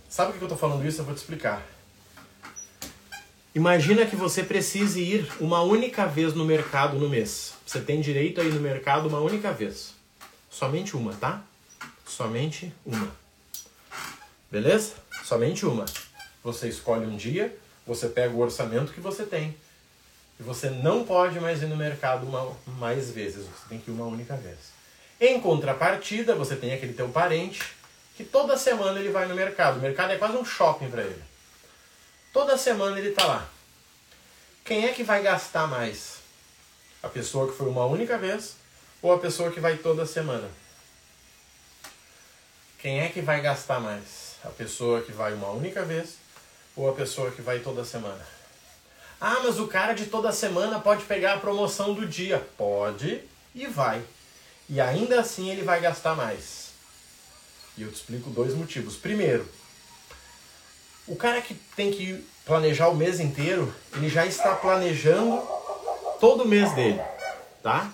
Sabe 0.10 0.32
por 0.32 0.38
que 0.40 0.44
eu 0.44 0.48
estou 0.48 0.58
falando 0.58 0.86
isso? 0.88 1.02
Eu 1.02 1.06
vou 1.06 1.14
te 1.14 1.20
explicar. 1.20 1.64
Imagina 3.54 4.06
que 4.06 4.16
você 4.16 4.44
precise 4.44 5.02
ir 5.02 5.32
uma 5.40 5.62
única 5.62 6.06
vez 6.06 6.34
no 6.34 6.46
mercado 6.46 6.98
no 6.98 7.10
mês. 7.10 7.54
Você 7.66 7.82
tem 7.82 8.02
direito 8.02 8.42
a 8.42 8.44
ir 8.44 8.54
no 8.54 8.60
mercado 8.60 9.08
uma 9.08 9.20
única 9.20 9.52
vez. 9.52 9.94
Somente 10.50 10.96
uma, 10.96 11.14
tá? 11.14 11.44
Somente 12.06 12.74
uma. 12.86 13.12
Beleza? 14.50 14.94
Somente 15.24 15.66
uma. 15.66 15.86
Você 16.44 16.70
escolhe 16.70 17.06
um 17.06 17.18
dia, 17.18 17.56
você 17.86 18.08
pega 18.08 18.34
o 18.34 18.40
orçamento 18.40 18.94
que 18.94 19.02
você 19.02 19.26
tem. 19.26 19.56
E 20.40 20.44
você 20.44 20.70
não 20.70 21.04
pode 21.04 21.40
mais 21.40 21.62
ir 21.62 21.66
no 21.66 21.76
mercado 21.76 22.26
uma, 22.26 22.56
mais 22.78 23.12
vezes. 23.12 23.46
Você 23.46 23.70
tem 23.70 23.80
que 23.80 23.90
ir 23.92 23.94
uma 23.94 24.06
única 24.06 24.36
vez. 24.36 24.58
Em 25.20 25.40
contrapartida, 25.42 26.36
você 26.36 26.56
tem 26.56 26.74
aquele 26.74 26.94
teu 26.94 27.10
parente 27.10 27.64
que 28.16 28.24
toda 28.24 28.58
semana 28.58 29.00
ele 29.00 29.10
vai 29.10 29.28
no 29.28 29.36
mercado. 29.36 29.78
O 29.78 29.82
mercado 29.82 30.14
é 30.14 30.18
quase 30.18 30.38
um 30.38 30.46
shopping 30.46 30.90
para 30.90 31.04
ele. 31.04 31.24
Toda 32.32 32.58
semana 32.58 33.00
ele 33.00 33.10
está 33.10 33.26
lá. 33.26 33.50
Quem 34.64 34.86
é 34.86 34.94
que 34.94 35.04
vai 35.04 35.24
gastar 35.24 35.68
mais? 35.68 36.18
A 37.02 37.08
pessoa 37.08 37.50
que 37.50 37.58
foi 37.58 37.68
uma 37.68 37.86
única 37.86 38.18
vez 38.18 38.56
ou 39.02 39.12
a 39.12 39.20
pessoa 39.20 39.52
que 39.52 39.60
vai 39.60 39.78
toda 39.78 40.06
semana? 40.06 40.50
Quem 42.80 43.00
é 43.00 43.10
que 43.10 43.22
vai 43.22 43.42
gastar 43.42 43.80
mais? 43.80 44.27
A 44.44 44.50
pessoa 44.50 45.02
que 45.02 45.12
vai 45.12 45.34
uma 45.34 45.50
única 45.50 45.84
vez 45.84 46.16
ou 46.76 46.90
a 46.90 46.94
pessoa 46.94 47.32
que 47.32 47.42
vai 47.42 47.60
toda 47.60 47.84
semana? 47.84 48.26
Ah, 49.20 49.40
mas 49.44 49.60
o 49.60 49.68
cara 49.68 49.94
de 49.94 50.06
toda 50.06 50.32
semana 50.32 50.80
pode 50.80 51.04
pegar 51.06 51.34
a 51.34 51.40
promoção 51.40 51.94
do 51.94 52.06
dia. 52.06 52.46
Pode 52.56 53.22
e 53.56 53.66
vai. 53.66 54.02
E 54.70 54.80
ainda 54.80 55.20
assim 55.20 55.50
ele 55.50 55.64
vai 55.64 55.82
gastar 55.82 56.16
mais. 56.16 56.68
E 57.78 57.82
eu 57.82 57.92
te 57.92 57.96
explico 57.96 58.30
dois 58.30 58.54
motivos. 58.54 58.96
Primeiro, 58.96 59.48
o 61.08 61.16
cara 61.16 61.42
que 61.42 61.54
tem 61.76 61.92
que 61.92 62.24
planejar 62.46 62.90
o 62.90 62.96
mês 62.96 63.20
inteiro, 63.20 63.74
ele 63.96 64.10
já 64.10 64.26
está 64.26 64.56
planejando 64.56 65.42
todo 66.20 66.44
o 66.44 66.48
mês 66.48 66.74
dele, 66.74 67.02
tá? 67.64 67.92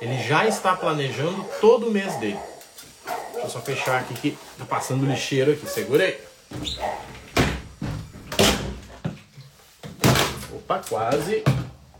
Ele 0.00 0.22
já 0.22 0.46
está 0.46 0.76
planejando 0.76 1.44
todo 1.60 1.88
o 1.88 1.90
mês 1.90 2.14
dele. 2.16 2.38
Deixa 3.44 3.58
eu 3.58 3.60
só 3.60 3.60
fechar 3.60 4.00
aqui 4.00 4.14
que 4.14 4.38
tá 4.56 4.64
passando 4.64 5.04
lixeiro 5.04 5.52
aqui. 5.52 5.66
Segura 5.66 6.04
aí. 6.04 6.18
Opa, 10.50 10.80
quase. 10.88 11.44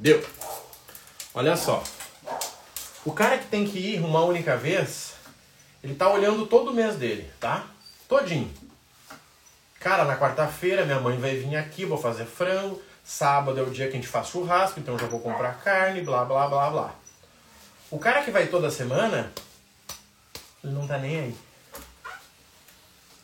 Deu. 0.00 0.24
Olha 1.34 1.54
só. 1.54 1.82
O 3.04 3.12
cara 3.12 3.36
que 3.36 3.44
tem 3.46 3.66
que 3.66 3.78
ir 3.78 4.00
uma 4.00 4.24
única 4.24 4.56
vez, 4.56 5.16
ele 5.82 5.94
tá 5.94 6.08
olhando 6.08 6.46
todo 6.46 6.70
o 6.70 6.74
mês 6.74 6.96
dele, 6.96 7.30
tá? 7.38 7.66
Todinho. 8.08 8.50
Cara, 9.78 10.06
na 10.06 10.16
quarta-feira 10.16 10.86
minha 10.86 11.00
mãe 11.00 11.18
vai 11.18 11.36
vir 11.36 11.56
aqui, 11.56 11.84
vou 11.84 11.98
fazer 11.98 12.24
frango. 12.24 12.80
Sábado 13.04 13.60
é 13.60 13.62
o 13.62 13.70
dia 13.70 13.88
que 13.88 13.92
a 13.92 13.96
gente 13.96 14.08
faz 14.08 14.28
churrasco, 14.28 14.80
então 14.80 14.98
já 14.98 15.07
vou 15.07 15.20
comprar 15.20 15.61
carne, 15.62 16.00
blá 16.00 16.24
blá 16.24 16.46
blá 16.48 16.70
blá. 16.70 16.94
O 17.90 17.98
cara 17.98 18.22
que 18.22 18.30
vai 18.30 18.46
toda 18.46 18.70
semana, 18.70 19.30
ele 20.64 20.72
não 20.72 20.87
tá 20.87 20.98
nem 20.98 21.20
aí. 21.20 21.37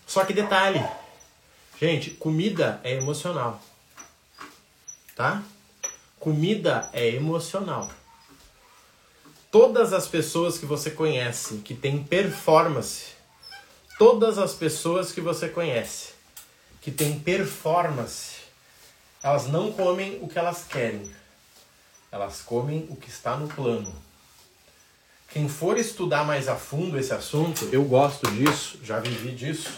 Só 0.06 0.24
que 0.24 0.34
detalhe, 0.34 0.86
gente, 1.80 2.10
comida 2.10 2.80
é 2.84 2.94
emocional. 2.94 3.60
Tá? 5.16 5.42
Comida 6.18 6.90
é 6.92 7.08
emocional. 7.08 7.90
Todas 9.50 9.92
as 9.92 10.06
pessoas 10.06 10.58
que 10.58 10.66
você 10.66 10.90
conhece 10.90 11.58
que 11.58 11.74
têm 11.74 12.02
performance, 12.02 13.14
todas 13.98 14.38
as 14.38 14.54
pessoas 14.54 15.10
que 15.10 15.20
você 15.20 15.48
conhece 15.48 16.14
que 16.80 16.90
têm 16.90 17.18
performance, 17.18 18.40
elas 19.22 19.46
não 19.46 19.72
comem 19.72 20.18
o 20.22 20.28
que 20.28 20.38
elas 20.38 20.64
querem. 20.64 21.10
Elas 22.10 22.42
comem 22.42 22.86
o 22.90 22.96
que 22.96 23.08
está 23.08 23.36
no 23.36 23.48
plano. 23.48 24.09
Quem 25.30 25.48
for 25.48 25.78
estudar 25.78 26.24
mais 26.24 26.48
a 26.48 26.56
fundo 26.56 26.98
esse 26.98 27.12
assunto, 27.12 27.68
eu 27.70 27.84
gosto 27.84 28.28
disso, 28.32 28.80
já 28.82 28.98
vivi 28.98 29.30
disso. 29.30 29.70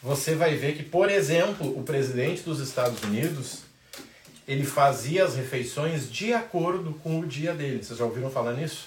Você 0.00 0.36
vai 0.36 0.54
ver 0.54 0.76
que, 0.76 0.84
por 0.84 1.10
exemplo, 1.10 1.76
o 1.76 1.82
presidente 1.82 2.42
dos 2.42 2.60
Estados 2.60 3.02
Unidos, 3.02 3.62
ele 4.46 4.64
fazia 4.64 5.24
as 5.24 5.34
refeições 5.34 6.08
de 6.08 6.32
acordo 6.32 6.94
com 7.02 7.18
o 7.18 7.26
dia 7.26 7.52
dele. 7.52 7.82
Vocês 7.82 7.98
já 7.98 8.04
ouviram 8.04 8.30
falar 8.30 8.52
nisso? 8.52 8.86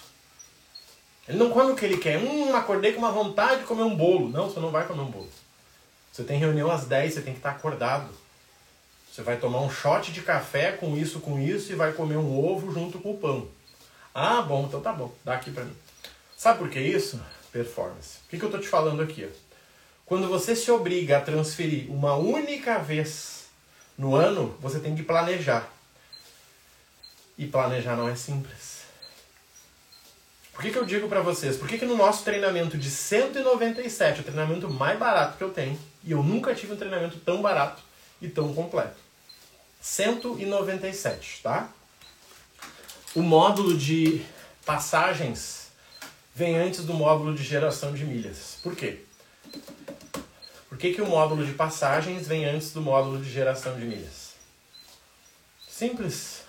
Ele 1.27 1.37
não 1.37 1.49
come 1.49 1.73
o 1.73 1.75
que 1.75 1.83
ele 1.83 1.97
quer. 1.97 2.17
Hum, 2.17 2.55
acordei 2.55 2.93
com 2.93 2.99
uma 2.99 3.11
vontade 3.11 3.59
de 3.59 3.67
comer 3.67 3.83
um 3.83 3.95
bolo. 3.95 4.29
Não, 4.29 4.49
você 4.49 4.59
não 4.61 4.71
vai 4.71 4.87
comer 4.87 5.01
um 5.01 5.11
bolo. 5.11 5.29
Você 6.13 6.23
tem 6.23 6.39
reunião 6.39 6.71
às 6.71 6.85
10, 6.85 7.13
você 7.13 7.21
tem 7.21 7.33
que 7.33 7.39
estar 7.39 7.51
acordado. 7.51 8.09
Você 9.11 9.21
vai 9.21 9.35
tomar 9.35 9.59
um 9.59 9.69
shot 9.69 10.13
de 10.13 10.21
café 10.21 10.71
com 10.71 10.95
isso, 10.95 11.19
com 11.19 11.37
isso 11.37 11.73
e 11.73 11.75
vai 11.75 11.91
comer 11.91 12.15
um 12.15 12.39
ovo 12.39 12.73
junto 12.73 12.99
com 12.99 13.11
o 13.11 13.17
pão. 13.17 13.49
Ah, 14.13 14.41
bom, 14.41 14.65
então 14.67 14.81
tá 14.81 14.91
bom. 14.91 15.13
Dá 15.23 15.35
aqui 15.35 15.51
pra 15.51 15.63
mim. 15.63 15.75
Sabe 16.35 16.59
por 16.59 16.69
que 16.69 16.79
isso? 16.79 17.21
Performance. 17.51 18.17
O 18.25 18.29
que, 18.29 18.37
que 18.37 18.43
eu 18.43 18.51
tô 18.51 18.57
te 18.57 18.67
falando 18.67 19.01
aqui? 19.01 19.29
Quando 20.05 20.27
você 20.27 20.55
se 20.55 20.69
obriga 20.69 21.17
a 21.17 21.21
transferir 21.21 21.89
uma 21.89 22.15
única 22.15 22.79
vez 22.79 23.45
no 23.97 24.15
ano, 24.15 24.57
você 24.59 24.79
tem 24.79 24.95
que 24.95 25.03
planejar. 25.03 25.71
E 27.37 27.47
planejar 27.47 27.95
não 27.95 28.09
é 28.09 28.15
simples. 28.15 28.81
Por 30.51 30.61
que, 30.61 30.71
que 30.71 30.77
eu 30.77 30.85
digo 30.85 31.07
para 31.07 31.21
vocês? 31.21 31.55
Por 31.57 31.67
que, 31.67 31.77
que 31.77 31.85
no 31.85 31.95
nosso 31.95 32.23
treinamento 32.23 32.77
de 32.77 32.89
197, 32.89 34.19
o 34.19 34.23
treinamento 34.23 34.69
mais 34.69 34.99
barato 34.99 35.37
que 35.37 35.43
eu 35.43 35.49
tenho, 35.49 35.79
e 36.03 36.11
eu 36.11 36.21
nunca 36.21 36.53
tive 36.53 36.73
um 36.73 36.77
treinamento 36.77 37.17
tão 37.19 37.41
barato 37.41 37.81
e 38.21 38.27
tão 38.27 38.53
completo. 38.53 38.97
197, 39.81 41.41
tá? 41.41 41.69
O 43.13 43.21
módulo 43.21 43.77
de 43.77 44.25
passagens 44.65 45.67
vem 46.33 46.57
antes 46.57 46.85
do 46.85 46.93
módulo 46.93 47.35
de 47.35 47.43
geração 47.43 47.93
de 47.93 48.05
milhas. 48.05 48.57
Por 48.63 48.73
quê? 48.73 49.01
Por 50.69 50.77
que, 50.77 50.93
que 50.93 51.01
o 51.01 51.05
módulo 51.05 51.45
de 51.45 51.51
passagens 51.51 52.25
vem 52.25 52.45
antes 52.45 52.71
do 52.71 52.81
módulo 52.81 53.21
de 53.21 53.29
geração 53.29 53.77
de 53.77 53.83
milhas? 53.83 54.31
Simples. 55.67 56.43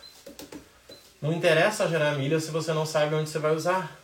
Não 1.20 1.33
interessa 1.33 1.88
gerar 1.88 2.12
milhas 2.12 2.44
se 2.44 2.53
você 2.53 2.72
não 2.72 2.87
sabe 2.87 3.16
onde 3.16 3.29
você 3.29 3.40
vai 3.40 3.57
usar. 3.57 3.98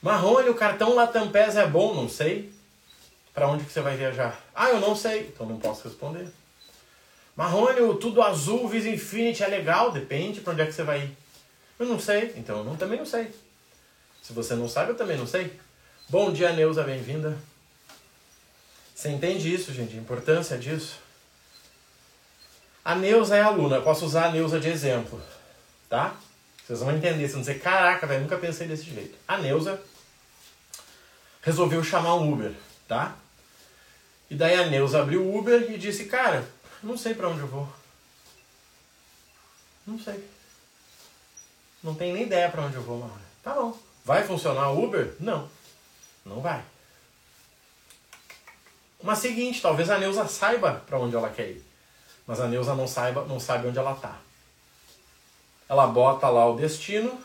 Marrone, 0.00 0.48
o 0.48 0.54
cartão 0.54 0.94
Latam 0.94 1.32
PES 1.32 1.56
é 1.56 1.66
bom? 1.66 1.92
Não 1.92 2.08
sei. 2.08 2.52
Para 3.34 3.48
onde 3.48 3.64
que 3.64 3.72
você 3.72 3.80
vai 3.80 3.96
viajar? 3.96 4.40
Ah, 4.54 4.68
eu 4.68 4.80
não 4.80 4.94
sei. 4.94 5.22
Então 5.22 5.44
não 5.44 5.58
posso 5.58 5.88
responder. 5.88 6.32
Marrone, 7.36 7.80
o 7.82 7.94
Tudo 7.94 8.22
Azul 8.22 8.66
Visa 8.66 8.88
Infinity 8.88 9.44
é 9.44 9.46
legal? 9.46 9.92
Depende 9.92 10.40
para 10.40 10.54
onde 10.54 10.62
é 10.62 10.66
que 10.66 10.72
você 10.72 10.82
vai 10.82 11.02
ir. 11.02 11.16
Eu 11.78 11.86
não 11.86 12.00
sei. 12.00 12.32
Então 12.36 12.66
eu 12.66 12.76
também 12.76 12.98
não 12.98 13.06
sei. 13.06 13.30
Se 14.22 14.32
você 14.32 14.54
não 14.54 14.68
sabe, 14.68 14.92
eu 14.92 14.96
também 14.96 15.18
não 15.18 15.26
sei. 15.26 15.52
Bom 16.08 16.32
dia, 16.32 16.52
Neuza. 16.52 16.82
Bem-vinda. 16.82 17.36
Você 18.94 19.10
entende 19.10 19.54
isso, 19.54 19.74
gente? 19.74 19.94
A 19.94 20.00
importância 20.00 20.56
disso? 20.56 20.98
A 22.82 22.94
Neuza 22.94 23.36
é 23.36 23.42
aluna, 23.42 23.76
eu 23.76 23.82
posso 23.82 24.06
usar 24.06 24.26
a 24.26 24.30
Neuza 24.30 24.60
de 24.60 24.68
exemplo, 24.68 25.20
tá? 25.88 26.16
Vocês 26.64 26.78
vão 26.78 26.96
entender, 26.96 27.18
vocês 27.18 27.32
vão 27.32 27.40
dizer, 27.40 27.58
caraca, 27.58 28.06
velho, 28.06 28.22
nunca 28.22 28.38
pensei 28.38 28.68
desse 28.68 28.84
jeito. 28.84 29.18
A 29.26 29.38
Neuza 29.38 29.82
resolveu 31.42 31.82
chamar 31.82 32.14
um 32.14 32.32
Uber, 32.32 32.52
tá? 32.86 33.16
E 34.30 34.36
daí 34.36 34.54
a 34.54 34.66
Neuza 34.66 35.02
abriu 35.02 35.20
o 35.20 35.36
Uber 35.36 35.68
e 35.68 35.76
disse, 35.76 36.04
cara, 36.04 36.48
não 36.86 36.96
sei 36.96 37.14
para 37.14 37.28
onde 37.28 37.40
eu 37.40 37.46
vou. 37.48 37.68
Não 39.86 39.98
sei. 39.98 40.28
Não 41.82 41.94
tenho 41.94 42.14
nem 42.14 42.24
ideia 42.24 42.50
para 42.50 42.62
onde 42.62 42.76
eu 42.76 42.82
vou, 42.82 42.98
mano. 42.98 43.20
Tá 43.42 43.54
bom. 43.54 43.76
Vai 44.04 44.24
funcionar 44.24 44.70
o 44.70 44.84
Uber? 44.84 45.14
Não. 45.20 45.48
Não 46.24 46.40
vai. 46.40 46.62
Mas 49.02 49.18
seguinte, 49.18 49.60
talvez 49.60 49.90
a 49.90 49.98
Neuza 49.98 50.26
saiba 50.26 50.82
para 50.86 50.98
onde 50.98 51.14
ela 51.14 51.28
quer 51.28 51.50
ir. 51.50 51.64
Mas 52.26 52.40
a 52.40 52.48
Neuza 52.48 52.74
não 52.74 52.88
saiba, 52.88 53.24
não 53.24 53.38
sabe 53.38 53.68
onde 53.68 53.78
ela 53.78 53.92
está. 53.92 54.18
Ela 55.68 55.86
bota 55.86 56.28
lá 56.28 56.48
o 56.48 56.56
destino 56.56 57.20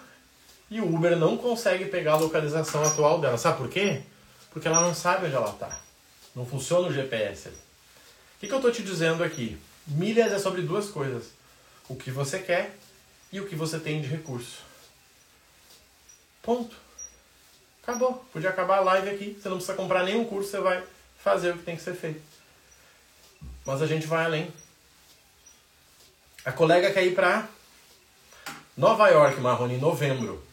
e 0.69 0.81
o 0.81 0.95
Uber 0.95 1.15
não 1.17 1.37
consegue 1.37 1.85
pegar 1.85 2.13
a 2.13 2.17
localização 2.17 2.83
atual 2.83 3.19
dela. 3.19 3.37
Sabe 3.37 3.57
por 3.57 3.69
quê? 3.69 4.03
Porque 4.51 4.67
ela 4.67 4.81
não 4.81 4.93
sabe 4.93 5.27
onde 5.27 5.35
ela 5.35 5.49
está. 5.49 5.79
Não 6.35 6.45
funciona 6.45 6.87
o 6.87 6.93
GPS 6.93 7.47
ali. 7.47 7.70
Que, 8.41 8.47
que 8.47 8.53
eu 8.53 8.57
estou 8.57 8.71
te 8.71 8.81
dizendo 8.81 9.23
aqui? 9.23 9.55
Milhas 9.85 10.31
é 10.31 10.39
sobre 10.39 10.63
duas 10.63 10.89
coisas: 10.89 11.29
o 11.87 11.95
que 11.95 12.09
você 12.09 12.39
quer 12.39 12.75
e 13.31 13.39
o 13.39 13.47
que 13.47 13.55
você 13.55 13.79
tem 13.79 14.01
de 14.01 14.07
recurso. 14.07 14.63
Ponto. 16.41 16.75
Acabou. 17.83 18.25
Podia 18.33 18.49
acabar 18.49 18.79
a 18.79 18.81
live 18.81 19.09
aqui. 19.11 19.37
Você 19.39 19.47
não 19.47 19.57
precisa 19.57 19.77
comprar 19.77 20.03
nenhum 20.03 20.25
curso, 20.25 20.49
você 20.49 20.59
vai 20.59 20.83
fazer 21.19 21.51
o 21.51 21.57
que 21.57 21.63
tem 21.63 21.75
que 21.75 21.83
ser 21.83 21.93
feito. 21.93 22.21
Mas 23.63 23.81
a 23.81 23.85
gente 23.85 24.07
vai 24.07 24.25
além. 24.25 24.51
A 26.43 26.51
colega 26.51 26.91
quer 26.91 27.05
ir 27.05 27.13
para 27.13 27.47
Nova 28.75 29.07
York, 29.09 29.39
Marrone, 29.39 29.75
em 29.75 29.79
novembro. 29.79 30.43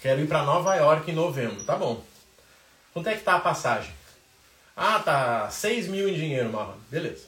Quero 0.00 0.20
ir 0.20 0.28
para 0.28 0.44
Nova 0.44 0.76
York 0.76 1.10
em 1.10 1.14
novembro. 1.14 1.64
Tá 1.64 1.76
bom. 1.76 2.04
Quanto 2.92 3.08
é 3.08 3.16
que 3.16 3.24
tá 3.24 3.34
a 3.34 3.40
passagem? 3.40 3.92
Ah, 4.76 4.98
tá 4.98 5.50
6 5.50 5.88
mil 5.88 6.08
em 6.08 6.14
dinheiro, 6.14 6.50
Marrone. 6.50 6.80
Beleza. 6.90 7.26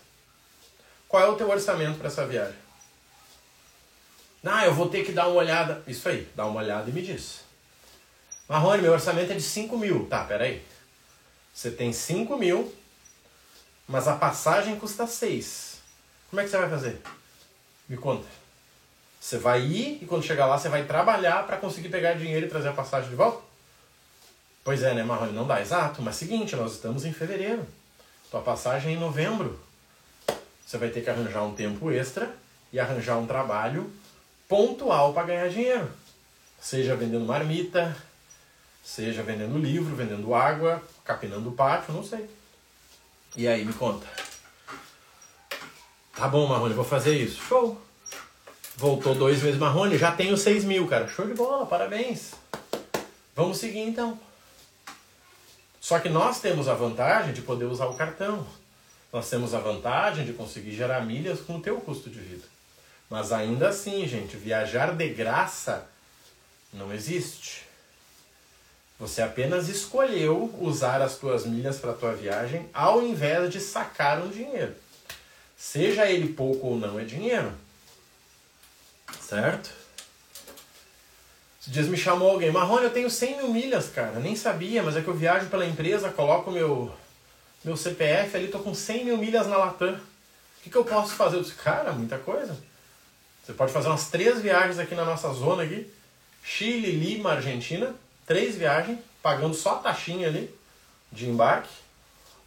Qual 1.08 1.22
é 1.22 1.26
o 1.26 1.36
teu 1.36 1.48
orçamento 1.48 1.98
para 1.98 2.08
essa 2.08 2.26
viagem? 2.26 2.56
Ah, 4.44 4.66
eu 4.66 4.74
vou 4.74 4.88
ter 4.88 5.04
que 5.04 5.12
dar 5.12 5.28
uma 5.28 5.36
olhada. 5.36 5.82
Isso 5.86 6.08
aí, 6.08 6.28
dá 6.34 6.46
uma 6.46 6.60
olhada 6.60 6.90
e 6.90 6.92
me 6.92 7.02
diz. 7.02 7.40
Marrone, 8.48 8.82
meu 8.82 8.92
orçamento 8.92 9.32
é 9.32 9.36
de 9.36 9.42
5 9.42 9.76
mil. 9.78 10.06
Tá, 10.06 10.24
peraí. 10.24 10.62
Você 11.52 11.70
tem 11.70 11.92
5 11.92 12.36
mil, 12.36 12.74
mas 13.86 14.08
a 14.08 14.16
passagem 14.16 14.78
custa 14.78 15.06
6. 15.06 15.78
Como 16.28 16.40
é 16.40 16.44
que 16.44 16.50
você 16.50 16.58
vai 16.58 16.68
fazer? 16.68 17.00
Me 17.88 17.96
conta. 17.96 18.26
Você 19.20 19.38
vai 19.38 19.62
ir 19.62 20.02
e 20.02 20.06
quando 20.06 20.24
chegar 20.24 20.46
lá 20.46 20.58
você 20.58 20.68
vai 20.68 20.84
trabalhar 20.84 21.46
para 21.46 21.56
conseguir 21.56 21.88
pegar 21.88 22.14
dinheiro 22.14 22.44
e 22.46 22.48
trazer 22.48 22.68
a 22.68 22.74
passagem 22.74 23.08
de 23.08 23.16
volta? 23.16 23.40
Pois 24.64 24.82
é, 24.82 24.94
né, 24.94 25.02
Marrone? 25.02 25.32
Não 25.32 25.46
dá 25.46 25.60
exato, 25.60 26.00
mas 26.00 26.16
seguinte, 26.16 26.56
nós 26.56 26.72
estamos 26.72 27.04
em 27.04 27.12
fevereiro. 27.12 27.66
Tua 28.30 28.40
passagem 28.40 28.94
é 28.94 28.96
em 28.96 28.98
novembro. 28.98 29.60
Você 30.66 30.78
vai 30.78 30.88
ter 30.88 31.02
que 31.02 31.10
arranjar 31.10 31.42
um 31.42 31.54
tempo 31.54 31.90
extra 31.90 32.34
e 32.72 32.80
arranjar 32.80 33.18
um 33.18 33.26
trabalho 33.26 33.92
pontual 34.48 35.12
para 35.12 35.26
ganhar 35.26 35.50
dinheiro. 35.50 35.90
Seja 36.58 36.96
vendendo 36.96 37.26
marmita, 37.26 37.94
seja 38.82 39.22
vendendo 39.22 39.58
livro, 39.58 39.94
vendendo 39.94 40.34
água, 40.34 40.82
capinando 41.04 41.50
o 41.50 41.52
pátio, 41.52 41.92
não 41.92 42.02
sei. 42.02 42.26
E 43.36 43.46
aí, 43.46 43.66
me 43.66 43.72
conta. 43.74 44.06
Tá 46.16 46.26
bom, 46.26 46.46
Marrone, 46.46 46.72
vou 46.72 46.84
fazer 46.84 47.14
isso. 47.14 47.42
Show! 47.42 47.78
Voltou 48.76 49.14
dois 49.14 49.42
meses, 49.42 49.60
Marrone, 49.60 49.98
já 49.98 50.12
tenho 50.12 50.38
seis 50.38 50.64
mil, 50.64 50.88
cara. 50.88 51.06
Show 51.06 51.26
de 51.26 51.34
bola, 51.34 51.66
parabéns. 51.66 52.32
Vamos 53.36 53.58
seguir 53.58 53.80
então. 53.80 54.18
Só 55.84 55.98
que 55.98 56.08
nós 56.08 56.40
temos 56.40 56.66
a 56.66 56.72
vantagem 56.72 57.34
de 57.34 57.42
poder 57.42 57.66
usar 57.66 57.84
o 57.84 57.94
cartão. 57.94 58.46
Nós 59.12 59.28
temos 59.28 59.52
a 59.52 59.58
vantagem 59.58 60.24
de 60.24 60.32
conseguir 60.32 60.74
gerar 60.74 61.04
milhas 61.04 61.42
com 61.42 61.58
o 61.58 61.60
teu 61.60 61.78
custo 61.78 62.08
de 62.08 62.18
vida. 62.20 62.46
Mas 63.10 63.32
ainda 63.32 63.68
assim, 63.68 64.08
gente, 64.08 64.34
viajar 64.34 64.96
de 64.96 65.06
graça 65.10 65.86
não 66.72 66.90
existe. 66.90 67.66
Você 68.98 69.20
apenas 69.20 69.68
escolheu 69.68 70.58
usar 70.58 71.02
as 71.02 71.18
tuas 71.18 71.44
milhas 71.44 71.76
para 71.76 71.90
a 71.90 71.94
tua 71.94 72.14
viagem 72.14 72.66
ao 72.72 73.02
invés 73.02 73.52
de 73.52 73.60
sacar 73.60 74.22
um 74.22 74.30
dinheiro. 74.30 74.74
Seja 75.54 76.10
ele 76.10 76.32
pouco 76.32 76.68
ou 76.68 76.78
não, 76.78 76.98
é 76.98 77.04
dinheiro. 77.04 77.52
Certo? 79.20 79.70
Esses 81.64 81.72
dias 81.72 81.88
me 81.88 81.96
chamou 81.96 82.30
alguém, 82.30 82.52
Marrone, 82.52 82.84
eu 82.84 82.90
tenho 82.90 83.08
100 83.08 83.38
mil 83.38 83.48
milhas, 83.48 83.88
cara. 83.88 84.20
Nem 84.20 84.36
sabia, 84.36 84.82
mas 84.82 84.98
é 84.98 85.00
que 85.00 85.08
eu 85.08 85.14
viajo 85.14 85.46
pela 85.46 85.64
empresa, 85.64 86.10
coloco 86.10 86.50
meu, 86.50 86.92
meu 87.64 87.74
CPF 87.74 88.36
ali, 88.36 88.48
tô 88.48 88.58
com 88.58 88.74
100 88.74 89.06
mil 89.06 89.16
milhas 89.16 89.46
na 89.46 89.56
Latam. 89.56 89.94
O 89.94 90.62
que, 90.62 90.68
que 90.68 90.76
eu 90.76 90.84
posso 90.84 91.14
fazer? 91.14 91.38
Eu 91.38 91.42
disse, 91.42 91.54
cara, 91.54 91.90
muita 91.92 92.18
coisa. 92.18 92.54
Você 93.42 93.54
pode 93.54 93.72
fazer 93.72 93.88
umas 93.88 94.10
três 94.10 94.42
viagens 94.42 94.78
aqui 94.78 94.94
na 94.94 95.06
nossa 95.06 95.32
zona 95.32 95.62
aqui. 95.62 95.90
Chile, 96.42 96.90
Lima, 96.90 97.32
Argentina. 97.32 97.94
Três 98.26 98.56
viagens, 98.56 98.98
pagando 99.22 99.54
só 99.54 99.76
a 99.76 99.78
taxinha 99.78 100.28
ali 100.28 100.54
de 101.10 101.30
embarque. 101.30 101.72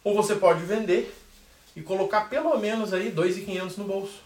Ou 0.04 0.14
você 0.14 0.36
pode 0.36 0.62
vender 0.62 1.12
e 1.74 1.82
colocar 1.82 2.28
pelo 2.28 2.56
menos 2.56 2.92
aí 2.92 3.10
2.500 3.10 3.78
no 3.78 3.84
bolso. 3.84 4.20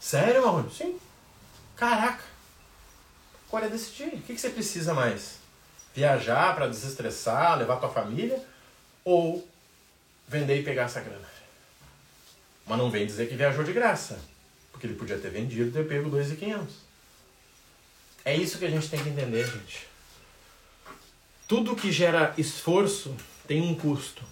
Sério, 0.00 0.42
Marrone? 0.42 0.74
Sim. 0.74 0.98
Caraca. 1.76 2.33
É 3.62 3.68
decidir. 3.68 4.08
O 4.08 4.22
que, 4.22 4.34
que 4.34 4.40
você 4.40 4.50
precisa 4.50 4.92
mais? 4.92 5.38
Viajar 5.94 6.54
para 6.54 6.66
desestressar, 6.66 7.58
levar 7.58 7.76
tua 7.76 7.88
família? 7.88 8.42
Ou 9.04 9.46
vender 10.26 10.60
e 10.60 10.62
pegar 10.62 10.84
essa 10.84 11.00
grana? 11.00 11.28
Mas 12.66 12.78
não 12.78 12.90
vem 12.90 13.06
dizer 13.06 13.28
que 13.28 13.36
viajou 13.36 13.62
de 13.62 13.72
graça. 13.72 14.18
Porque 14.72 14.86
ele 14.86 14.94
podia 14.94 15.18
ter 15.18 15.30
vendido 15.30 15.68
e 15.68 15.72
ter 15.72 15.86
pego 15.86 16.10
2.500. 16.10 16.66
É 18.24 18.34
isso 18.34 18.58
que 18.58 18.64
a 18.64 18.70
gente 18.70 18.88
tem 18.88 19.02
que 19.02 19.08
entender, 19.08 19.46
gente. 19.46 19.86
Tudo 21.46 21.76
que 21.76 21.92
gera 21.92 22.34
esforço 22.38 23.14
tem 23.46 23.60
um 23.60 23.74
custo. 23.74 24.24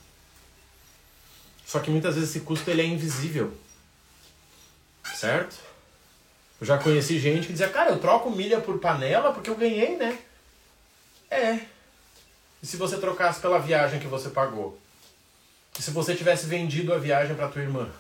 Só 1.67 1.79
que 1.79 1.91
muitas 1.91 2.15
vezes 2.15 2.31
esse 2.31 2.41
custo 2.41 2.71
ele 2.71 2.83
é 2.83 2.87
invisível. 2.87 3.57
Certo? 5.15 5.72
Eu 6.63 6.67
já 6.67 6.79
conheci 6.79 7.19
gente 7.19 7.49
que 7.49 7.53
dizia, 7.53 7.69
cara, 7.69 7.91
eu 7.91 7.99
troco 7.99 8.31
milha 8.31 8.61
por 8.61 8.79
panela 8.79 9.33
porque 9.33 9.51
eu 9.51 9.57
ganhei, 9.57 9.97
né? 9.97 10.17
É. 11.29 11.55
E 12.63 12.67
se 12.69 12.77
você 12.77 12.99
trocasse 12.99 13.41
pela 13.41 13.59
viagem 13.59 13.99
que 13.99 14.07
você 14.07 14.29
pagou? 14.31 14.79
E 15.77 15.83
se 15.83 15.91
você 15.91 16.15
tivesse 16.15 16.47
vendido 16.47 16.95
a 16.95 16.99
viagem 16.99 17.35
para 17.35 17.49
tua 17.49 17.63
irmã? 17.63 17.91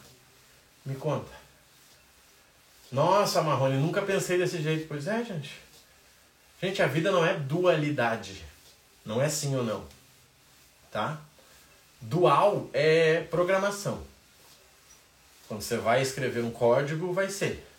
Me 0.86 0.94
conta. 0.94 1.32
Nossa, 2.92 3.42
Marrone, 3.42 3.78
nunca 3.78 4.00
pensei 4.00 4.38
desse 4.38 4.62
jeito. 4.62 4.86
Pois 4.86 5.08
é, 5.08 5.24
gente. 5.24 5.58
Gente, 6.62 6.80
a 6.80 6.86
vida 6.86 7.10
não 7.10 7.26
é 7.26 7.34
dualidade. 7.34 8.44
Não 9.04 9.20
é 9.20 9.28
sim 9.28 9.56
ou 9.56 9.64
não. 9.64 9.84
Tá? 10.88 11.18
Dual 12.00 12.70
é 12.72 13.22
programação. 13.22 14.00
Quando 15.48 15.62
você 15.62 15.78
vai 15.78 16.00
escrever 16.00 16.44
um 16.44 16.52
código, 16.52 17.12
vai 17.12 17.28
ser 17.28 17.71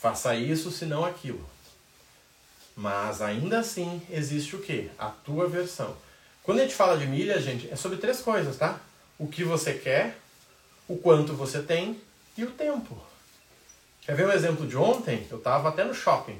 faça 0.00 0.34
isso, 0.34 0.70
senão 0.70 1.04
aquilo. 1.04 1.44
Mas 2.76 3.22
ainda 3.22 3.60
assim 3.60 4.02
existe 4.10 4.56
o 4.56 4.60
que? 4.60 4.90
A 4.98 5.08
tua 5.08 5.48
versão. 5.48 5.96
Quando 6.42 6.60
a 6.60 6.62
gente 6.62 6.74
fala 6.74 6.98
de 6.98 7.06
milha, 7.06 7.40
gente, 7.40 7.68
é 7.70 7.76
sobre 7.76 7.98
três 7.98 8.20
coisas, 8.20 8.56
tá? 8.56 8.78
O 9.18 9.26
que 9.26 9.42
você 9.42 9.72
quer, 9.74 10.18
o 10.86 10.96
quanto 10.96 11.34
você 11.34 11.62
tem 11.62 12.00
e 12.36 12.44
o 12.44 12.50
tempo. 12.50 12.96
Quer 14.02 14.14
ver 14.14 14.26
um 14.26 14.32
exemplo 14.32 14.66
de 14.66 14.76
ontem? 14.76 15.26
Eu 15.30 15.38
estava 15.38 15.68
até 15.68 15.84
no 15.84 15.94
shopping. 15.94 16.38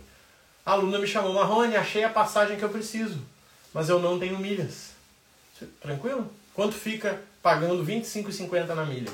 A 0.64 0.72
aluna 0.72 0.98
me 0.98 1.06
chamou, 1.06 1.32
Marrone, 1.32 1.76
achei 1.76 2.04
a 2.04 2.10
passagem 2.10 2.56
que 2.56 2.64
eu 2.64 2.68
preciso 2.68 3.20
mas 3.76 3.90
eu 3.90 4.00
não 4.00 4.18
tenho 4.18 4.38
milhas. 4.38 4.92
Tranquilo? 5.82 6.32
Quanto 6.54 6.74
fica 6.74 7.20
pagando 7.42 7.84
25,50 7.84 8.68
na 8.68 8.86
milha? 8.86 9.12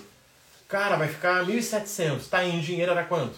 Cara, 0.69 0.95
vai 0.95 1.09
ficar 1.09 1.45
1.700. 1.45 2.29
Tá, 2.29 2.45
em 2.45 2.61
dinheiro 2.61 2.93
era 2.93 3.03
quanto? 3.03 3.35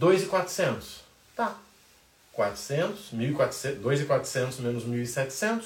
2.400. 0.00 1.00
Tá. 1.36 1.56
400, 2.32 3.12
1.400, 3.12 3.80
2.400 3.80 4.58
menos 4.60 4.84
1.700, 4.84 5.64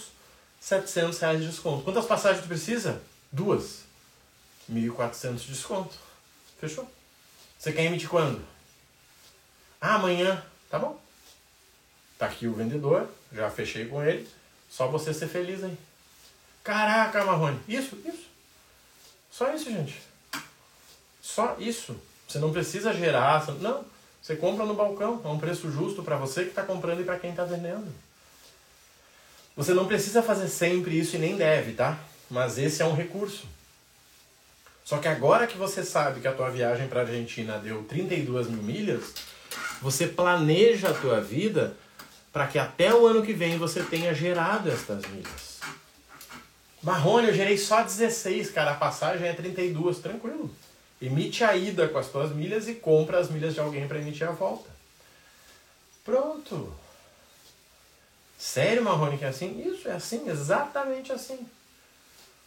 700 0.60 1.18
reais 1.18 1.40
de 1.40 1.46
desconto. 1.48 1.82
Quantas 1.82 2.04
passagens 2.06 2.42
tu 2.42 2.48
precisa? 2.48 3.00
Duas. 3.32 3.84
1.400 4.70 5.36
de 5.36 5.52
desconto. 5.52 5.94
Fechou? 6.60 6.90
Você 7.58 7.72
quer 7.72 7.84
emitir 7.84 8.08
quando? 8.08 8.44
Ah, 9.80 9.94
amanhã. 9.94 10.44
Tá 10.70 10.78
bom. 10.78 11.00
Tá 12.18 12.26
aqui 12.26 12.46
o 12.46 12.54
vendedor, 12.54 13.08
já 13.32 13.48
fechei 13.50 13.86
com 13.86 14.02
ele. 14.02 14.28
Só 14.68 14.88
você 14.88 15.14
ser 15.14 15.28
feliz 15.28 15.64
aí. 15.64 15.78
Caraca, 16.62 17.24
Marrone. 17.24 17.60
Isso, 17.66 17.96
isso. 18.04 18.26
Só 19.30 19.54
isso, 19.54 19.70
gente. 19.70 20.02
Só 21.22 21.56
isso. 21.58 21.96
Você 22.26 22.38
não 22.38 22.52
precisa 22.52 22.92
gerar. 22.92 23.46
Não. 23.60 23.84
Você 24.28 24.36
compra 24.36 24.66
no 24.66 24.74
balcão. 24.74 25.22
É 25.24 25.28
um 25.28 25.38
preço 25.38 25.72
justo 25.72 26.02
para 26.02 26.18
você 26.18 26.42
que 26.42 26.50
está 26.50 26.62
comprando 26.62 27.00
e 27.00 27.04
para 27.04 27.18
quem 27.18 27.30
está 27.30 27.44
vendendo. 27.44 27.90
Você 29.56 29.72
não 29.72 29.86
precisa 29.86 30.22
fazer 30.22 30.48
sempre 30.48 30.98
isso 30.98 31.16
e 31.16 31.18
nem 31.18 31.34
deve, 31.34 31.72
tá? 31.72 31.98
Mas 32.30 32.58
esse 32.58 32.82
é 32.82 32.84
um 32.84 32.94
recurso. 32.94 33.46
Só 34.84 34.98
que 34.98 35.08
agora 35.08 35.46
que 35.46 35.56
você 35.56 35.82
sabe 35.82 36.20
que 36.20 36.28
a 36.28 36.34
tua 36.34 36.50
viagem 36.50 36.88
para 36.88 37.00
a 37.00 37.04
Argentina 37.04 37.58
deu 37.58 37.82
32 37.84 38.48
mil 38.48 38.62
milhas, 38.62 39.14
você 39.80 40.06
planeja 40.06 40.90
a 40.90 40.94
tua 40.94 41.22
vida 41.22 41.74
para 42.30 42.46
que 42.48 42.58
até 42.58 42.94
o 42.94 43.06
ano 43.06 43.22
que 43.22 43.32
vem 43.32 43.56
você 43.56 43.82
tenha 43.82 44.12
gerado 44.12 44.70
estas 44.70 45.06
milhas. 45.06 45.58
Marrone, 46.82 47.28
eu 47.28 47.34
gerei 47.34 47.56
só 47.56 47.82
16, 47.82 48.50
cara, 48.50 48.72
a 48.72 48.74
passagem 48.74 49.26
é 49.26 49.32
32, 49.32 50.00
tranquilo. 50.00 50.54
Emite 51.00 51.44
a 51.44 51.56
ida 51.56 51.88
com 51.88 51.98
as 51.98 52.08
tuas 52.08 52.32
milhas 52.32 52.68
e 52.68 52.74
compra 52.74 53.18
as 53.18 53.30
milhas 53.30 53.54
de 53.54 53.60
alguém 53.60 53.86
para 53.86 53.98
emitir 53.98 54.28
a 54.28 54.32
volta. 54.32 54.68
Pronto. 56.04 56.72
Sério, 58.36 58.82
Marrone, 58.82 59.18
que 59.18 59.24
é 59.24 59.28
assim? 59.28 59.62
Isso, 59.68 59.88
é 59.88 59.92
assim, 59.92 60.28
exatamente 60.28 61.12
assim. 61.12 61.46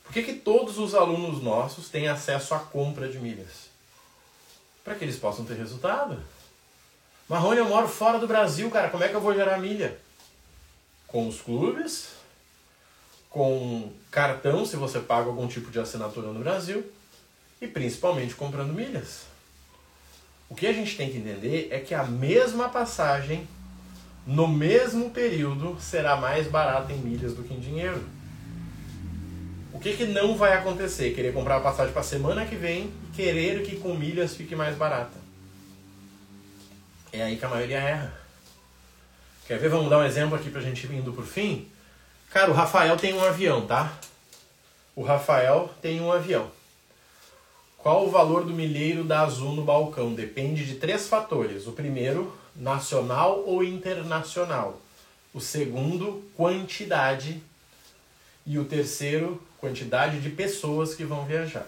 Por 0.04 0.14
que, 0.14 0.24
que 0.24 0.34
todos 0.34 0.78
os 0.78 0.96
alunos 0.96 1.42
nossos 1.42 1.90
têm 1.90 2.08
acesso 2.08 2.54
à 2.54 2.60
compra 2.60 3.08
de 3.08 3.20
milhas? 3.20 3.70
Para 4.84 4.96
que 4.96 5.06
eles 5.06 5.18
possam 5.18 5.46
ter 5.46 5.56
resultado. 5.56 6.22
Marrone, 7.30 7.60
eu 7.60 7.70
moro 7.70 7.88
fora 7.88 8.20
do 8.20 8.28
Brasil, 8.28 8.70
cara. 8.70 8.90
Como 8.90 9.04
é 9.04 9.08
que 9.08 9.16
eu 9.16 9.22
vou 9.22 9.34
gerar 9.34 9.58
milha? 9.60 9.98
Com 11.08 11.28
os 11.28 11.40
clubes, 11.40 12.10
com 13.30 13.92
cartão, 14.10 14.66
se 14.66 14.76
você 14.76 15.00
paga 15.00 15.28
algum 15.28 15.48
tipo 15.48 15.72
de 15.72 15.80
assinatura 15.80 16.28
no 16.28 16.40
Brasil, 16.40 16.90
e 17.62 17.68
principalmente 17.68 18.34
comprando 18.34 18.74
milhas. 18.74 19.28
O 20.50 20.56
que 20.56 20.66
a 20.66 20.74
gente 20.74 20.98
tem 20.98 21.12
que 21.12 21.18
entender 21.18 21.70
é 21.72 21.80
que 21.80 21.94
a 21.94 22.04
mesma 22.04 22.68
passagem, 22.68 23.48
no 24.26 24.48
mesmo 24.48 25.12
período, 25.12 25.78
será 25.80 26.18
mais 26.18 26.48
barata 26.48 26.92
em 26.92 26.98
milhas 26.98 27.36
do 27.36 27.44
que 27.44 27.54
em 27.54 27.60
dinheiro. 27.60 28.04
O 29.72 29.80
que, 29.80 29.96
que 29.96 30.06
não 30.06 30.36
vai 30.36 30.54
acontecer? 30.54 31.14
Querer 31.14 31.34
comprar 31.34 31.58
a 31.58 31.62
passagem 31.62 31.94
para 31.94 32.02
a 32.02 32.04
semana 32.06 32.46
que 32.46 32.56
vem 32.56 32.92
e 33.08 33.16
querer 33.16 33.64
que 33.64 33.78
com 33.78 33.94
milhas 33.94 34.36
fique 34.36 34.56
mais 34.56 34.76
barata. 34.76 35.18
É 37.14 37.24
aí 37.24 37.38
que 37.38 37.46
a 37.46 37.50
maioria 37.50 37.78
erra. 37.78 38.14
Quer 39.48 39.60
ver? 39.60 39.70
Vamos 39.70 39.90
dar 39.90 40.00
um 40.00 40.04
exemplo 40.04 40.36
aqui 40.36 40.50
para 40.50 40.62
a 40.62 40.64
gente 40.64 40.86
indo 40.88 41.14
por 41.14 41.26
fim. 41.26 41.68
Cara, 42.30 42.50
o 42.52 42.54
Rafael 42.54 42.98
tem 42.98 43.14
um 43.14 43.24
avião, 43.24 43.66
tá? 43.66 43.94
O 44.96 45.04
Rafael 45.04 45.70
tem 45.82 46.02
um 46.02 46.12
avião. 46.12 46.50
Qual 47.82 48.06
o 48.06 48.12
valor 48.12 48.46
do 48.46 48.54
milheiro 48.54 49.04
da 49.04 49.22
Azul 49.22 49.54
no 49.54 49.64
balcão? 49.64 50.14
Depende 50.14 50.66
de 50.66 50.76
três 50.76 51.08
fatores. 51.08 51.66
O 51.66 51.72
primeiro, 51.72 52.32
nacional 52.56 53.44
ou 53.44 53.64
internacional. 53.64 54.80
O 55.34 55.42
segundo, 55.42 56.24
quantidade. 56.36 57.42
E 58.46 58.60
o 58.60 58.66
terceiro, 58.66 59.42
quantidade 59.58 60.20
de 60.20 60.30
pessoas 60.30 60.94
que 60.94 61.04
vão 61.04 61.26
viajar. 61.26 61.66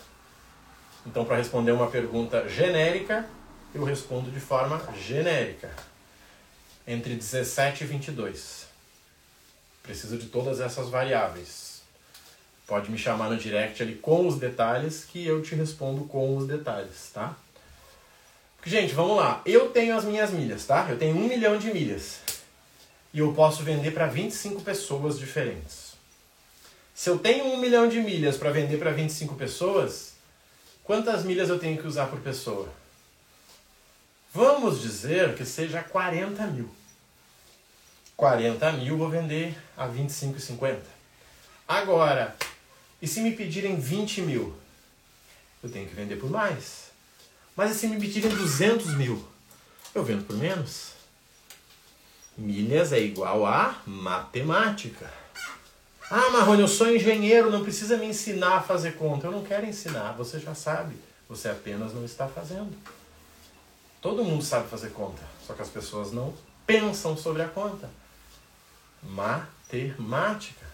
Então, 1.04 1.26
para 1.26 1.38
responder 1.38 1.72
uma 1.72 1.90
pergunta 1.90 2.48
genérica, 2.48 3.28
eu 3.74 3.84
respondo 3.84 4.30
de 4.30 4.40
forma 4.40 4.80
genérica. 4.96 5.72
Entre 6.86 7.16
17 7.16 7.86
e 7.86 7.88
22. 7.88 8.68
Preciso 9.82 10.18
de 10.18 10.28
todas 10.28 10.60
essas 10.62 10.90
variáveis. 10.90 11.73
Pode 12.66 12.90
me 12.90 12.98
chamar 12.98 13.30
no 13.30 13.38
direct 13.38 13.82
ali 13.84 13.96
com 13.96 14.28
os 14.28 14.40
detalhes 14.40 15.04
que 15.04 15.26
eu 15.26 15.42
te 15.42 15.54
respondo 15.54 16.06
com 16.06 16.38
os 16.38 16.48
detalhes, 16.48 17.12
tá? 17.14 17.36
Gente, 18.66 18.94
vamos 18.94 19.18
lá. 19.18 19.42
Eu 19.46 19.70
tenho 19.70 19.96
as 19.96 20.06
minhas 20.06 20.32
milhas, 20.32 20.66
tá? 20.66 20.88
Eu 20.90 20.98
tenho 20.98 21.16
um 21.18 21.28
milhão 21.28 21.58
de 21.58 21.74
milhas. 21.74 22.22
E 23.14 23.20
eu 23.20 23.34
posso 23.34 23.62
vender 23.64 23.92
para 23.92 24.08
25 24.08 24.62
pessoas 24.62 25.20
diferentes. 25.20 25.94
Se 26.96 27.10
eu 27.10 27.20
tenho 27.20 27.46
um 27.46 27.58
milhão 27.58 27.90
de 27.90 28.00
milhas 28.00 28.38
para 28.38 28.52
vender 28.52 28.78
para 28.78 28.92
25 28.92 29.36
pessoas, 29.36 30.14
quantas 30.84 31.24
milhas 31.24 31.50
eu 31.50 31.60
tenho 31.60 31.78
que 31.78 31.88
usar 31.88 32.06
por 32.06 32.20
pessoa? 32.22 32.70
Vamos 34.34 34.82
dizer 34.82 35.36
que 35.36 35.44
seja 35.44 35.84
40 35.84 36.48
mil. 36.48 36.70
40 38.16 38.72
mil 38.74 38.98
vou 38.98 39.10
vender 39.10 39.56
a 39.76 39.88
25,50. 39.88 40.80
Agora, 41.68 42.36
e 43.04 43.08
se 43.08 43.20
me 43.20 43.34
pedirem 43.34 43.78
20 43.78 44.22
mil? 44.22 44.56
Eu 45.62 45.70
tenho 45.70 45.86
que 45.90 45.94
vender 45.94 46.16
por 46.16 46.30
mais. 46.30 46.86
Mas 47.54 47.72
e 47.72 47.76
se 47.78 47.86
me 47.86 48.00
pedirem 48.00 48.34
200 48.34 48.96
mil? 48.96 49.22
Eu 49.94 50.06
vendo 50.06 50.26
por 50.26 50.38
menos. 50.38 50.94
Milhas 52.38 52.94
é 52.94 53.02
igual 53.02 53.46
a 53.46 53.82
matemática. 53.86 55.12
Ah, 56.10 56.30
Marrone, 56.30 56.62
eu 56.62 56.68
sou 56.70 56.96
engenheiro, 56.96 57.52
não 57.52 57.62
precisa 57.62 57.98
me 57.98 58.06
ensinar 58.06 58.56
a 58.56 58.62
fazer 58.62 58.94
conta. 58.94 59.28
Eu 59.28 59.34
não 59.34 59.44
quero 59.44 59.66
ensinar, 59.66 60.14
você 60.14 60.40
já 60.40 60.56
sabe. 60.56 60.96
Você 61.28 61.50
apenas 61.50 61.94
não 61.94 62.06
está 62.06 62.30
fazendo. 62.30 62.74
Todo 64.02 64.24
mundo 64.24 64.46
sabe 64.46 64.70
fazer 64.70 64.92
conta, 64.92 65.22
só 65.46 65.54
que 65.54 65.62
as 65.62 65.70
pessoas 65.70 66.14
não 66.14 66.34
pensam 66.66 67.18
sobre 67.18 67.42
a 67.42 67.50
conta. 67.50 67.90
Matemática. 69.04 70.73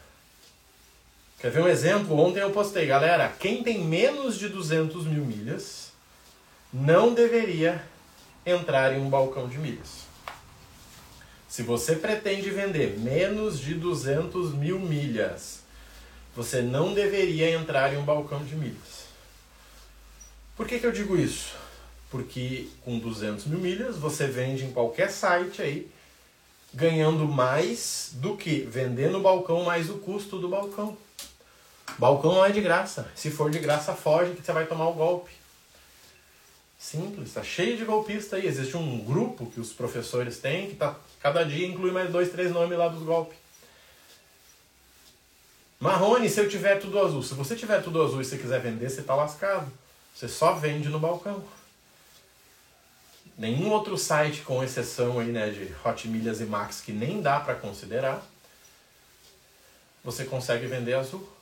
Quer 1.40 1.52
ver 1.52 1.62
um 1.62 1.70
exemplo? 1.70 2.20
Ontem 2.20 2.42
eu 2.42 2.52
postei, 2.52 2.86
galera, 2.86 3.30
quem 3.40 3.64
tem 3.64 3.80
menos 3.80 4.38
de 4.38 4.50
200 4.50 5.06
mil 5.06 5.24
milhas 5.24 5.94
não 6.72 7.14
deveria 7.14 7.82
entrar 8.46 8.94
em 8.94 9.00
um 9.00 9.10
balcão 9.10 9.48
de 9.48 9.58
milhas. 9.58 10.10
Se 11.48 11.64
você 11.64 11.96
pretende 11.96 12.50
vender 12.50 13.00
menos 13.00 13.58
de 13.58 13.74
200 13.74 14.54
mil 14.54 14.80
milhas, 14.80 15.62
você 16.36 16.62
não 16.62 16.94
deveria 16.94 17.50
entrar 17.52 17.94
em 17.94 17.98
um 17.98 18.04
balcão 18.04 18.44
de 18.44 18.56
milhas. 18.56 19.08
Por 20.58 20.68
que, 20.68 20.78
que 20.78 20.86
eu 20.86 20.92
digo 20.92 21.18
isso? 21.18 21.56
Porque 22.12 22.68
com 22.84 23.00
200 23.00 23.46
mil 23.46 23.60
milhas 23.60 23.96
você 23.96 24.28
vende 24.28 24.66
em 24.66 24.74
qualquer 24.74 25.10
site 25.10 25.62
aí, 25.62 25.90
ganhando 26.74 27.26
mais 27.26 28.12
do 28.16 28.36
que 28.36 28.60
vender 28.60 29.10
no 29.10 29.22
balcão 29.22 29.64
mais 29.64 29.90
o 29.90 30.00
custo 30.00 30.38
do 30.38 30.50
balcão. 30.50 30.98
Balcão 31.98 32.34
não 32.34 32.46
é 32.46 32.52
de 32.52 32.62
graça. 32.62 33.10
Se 33.16 33.30
for 33.30 33.50
de 33.50 33.60
graça, 33.60 33.94
foge 33.94 34.34
que 34.34 34.46
você 34.46 34.52
vai 34.52 34.66
tomar 34.66 34.88
o 34.88 34.94
golpe. 34.94 35.32
Simples, 36.78 37.34
tá 37.34 37.44
cheio 37.44 37.76
de 37.76 37.84
golpista 37.84 38.38
aí. 38.38 38.48
Existe 38.48 38.78
um 38.78 39.00
grupo 39.00 39.48
que 39.48 39.60
os 39.60 39.74
professores 39.74 40.40
têm 40.40 40.70
que 40.70 40.76
tá, 40.76 40.96
cada 41.20 41.44
dia 41.44 41.68
inclui 41.68 41.92
mais 41.92 42.10
dois, 42.10 42.32
três 42.32 42.52
nomes 42.52 42.78
lá 42.78 42.88
dos 42.88 43.04
golpes. 43.04 43.38
Marrone, 45.80 46.30
se 46.30 46.40
eu 46.40 46.50
tiver 46.50 46.80
tudo 46.80 47.00
azul. 47.00 47.22
Se 47.22 47.34
você 47.34 47.56
tiver 47.56 47.82
tudo 47.82 48.02
azul 48.02 48.22
e 48.22 48.26
você 48.26 48.38
quiser 48.38 48.62
vender, 48.62 48.90
você 48.90 49.02
tá 49.02 49.16
lascado. 49.16 49.72
Você 50.16 50.28
só 50.28 50.54
vende 50.54 50.90
no 50.90 51.00
balcão. 51.00 51.44
Nenhum 53.38 53.72
outro 53.72 53.98
site, 53.98 54.42
com 54.42 54.62
exceção 54.64 55.20
aí, 55.20 55.32
né, 55.32 55.50
de 55.50 55.74
Hot 55.86 56.08
Milhas 56.10 56.42
e 56.42 56.46
Max, 56.46 56.82
que 56.82 56.92
nem 56.92 57.22
dá 57.22 57.40
para 57.40 57.56
considerar, 57.56 58.22
você 60.04 60.26
consegue 60.26 60.68
vender 60.68 60.94
azul 60.94 61.39